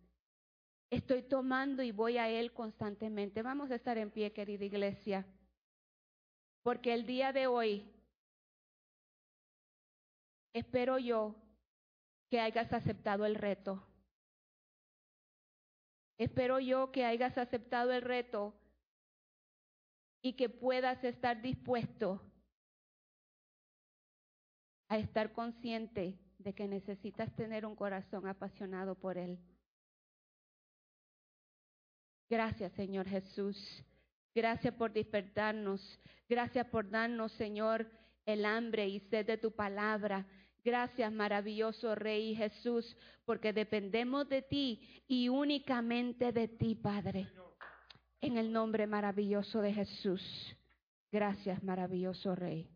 Estoy 0.91 1.23
tomando 1.23 1.81
y 1.81 1.91
voy 1.91 2.17
a 2.17 2.29
Él 2.29 2.51
constantemente. 2.53 3.41
Vamos 3.41 3.71
a 3.71 3.75
estar 3.75 3.97
en 3.97 4.11
pie, 4.11 4.33
querida 4.33 4.65
iglesia. 4.65 5.25
Porque 6.61 6.93
el 6.93 7.05
día 7.05 7.31
de 7.31 7.47
hoy, 7.47 7.89
espero 10.53 10.99
yo 10.99 11.33
que 12.29 12.41
hayas 12.41 12.71
aceptado 12.73 13.25
el 13.25 13.35
reto. 13.35 13.81
Espero 16.17 16.59
yo 16.59 16.91
que 16.91 17.05
hayas 17.05 17.37
aceptado 17.37 17.91
el 17.93 18.01
reto 18.01 18.53
y 20.23 20.33
que 20.33 20.49
puedas 20.49 21.03
estar 21.03 21.41
dispuesto 21.41 22.19
a 24.87 24.97
estar 24.97 25.33
consciente 25.33 26.17
de 26.39 26.53
que 26.53 26.67
necesitas 26.67 27.35
tener 27.35 27.65
un 27.65 27.75
corazón 27.75 28.25
apasionado 28.25 28.95
por 28.95 29.17
Él. 29.17 29.37
Gracias, 32.29 32.71
Señor 32.71 33.07
Jesús. 33.07 33.83
Gracias 34.33 34.73
por 34.75 34.93
despertarnos. 34.93 35.99
Gracias 36.27 36.65
por 36.67 36.89
darnos, 36.89 37.31
Señor, 37.33 37.91
el 38.25 38.45
hambre 38.45 38.87
y 38.87 39.01
sed 39.01 39.25
de 39.25 39.37
tu 39.37 39.51
palabra. 39.51 40.25
Gracias, 40.63 41.11
maravilloso 41.11 41.93
Rey 41.95 42.33
Jesús, 42.33 42.95
porque 43.25 43.51
dependemos 43.51 44.29
de 44.29 44.41
ti 44.41 45.03
y 45.07 45.27
únicamente 45.27 46.31
de 46.31 46.47
ti, 46.47 46.75
Padre. 46.75 47.29
En 48.23 48.37
el 48.37 48.53
nombre 48.53 48.87
maravilloso 48.87 49.59
de 49.59 49.73
Jesús. 49.73 50.21
Gracias, 51.11 51.61
maravilloso 51.61 52.33
Rey. 52.33 52.72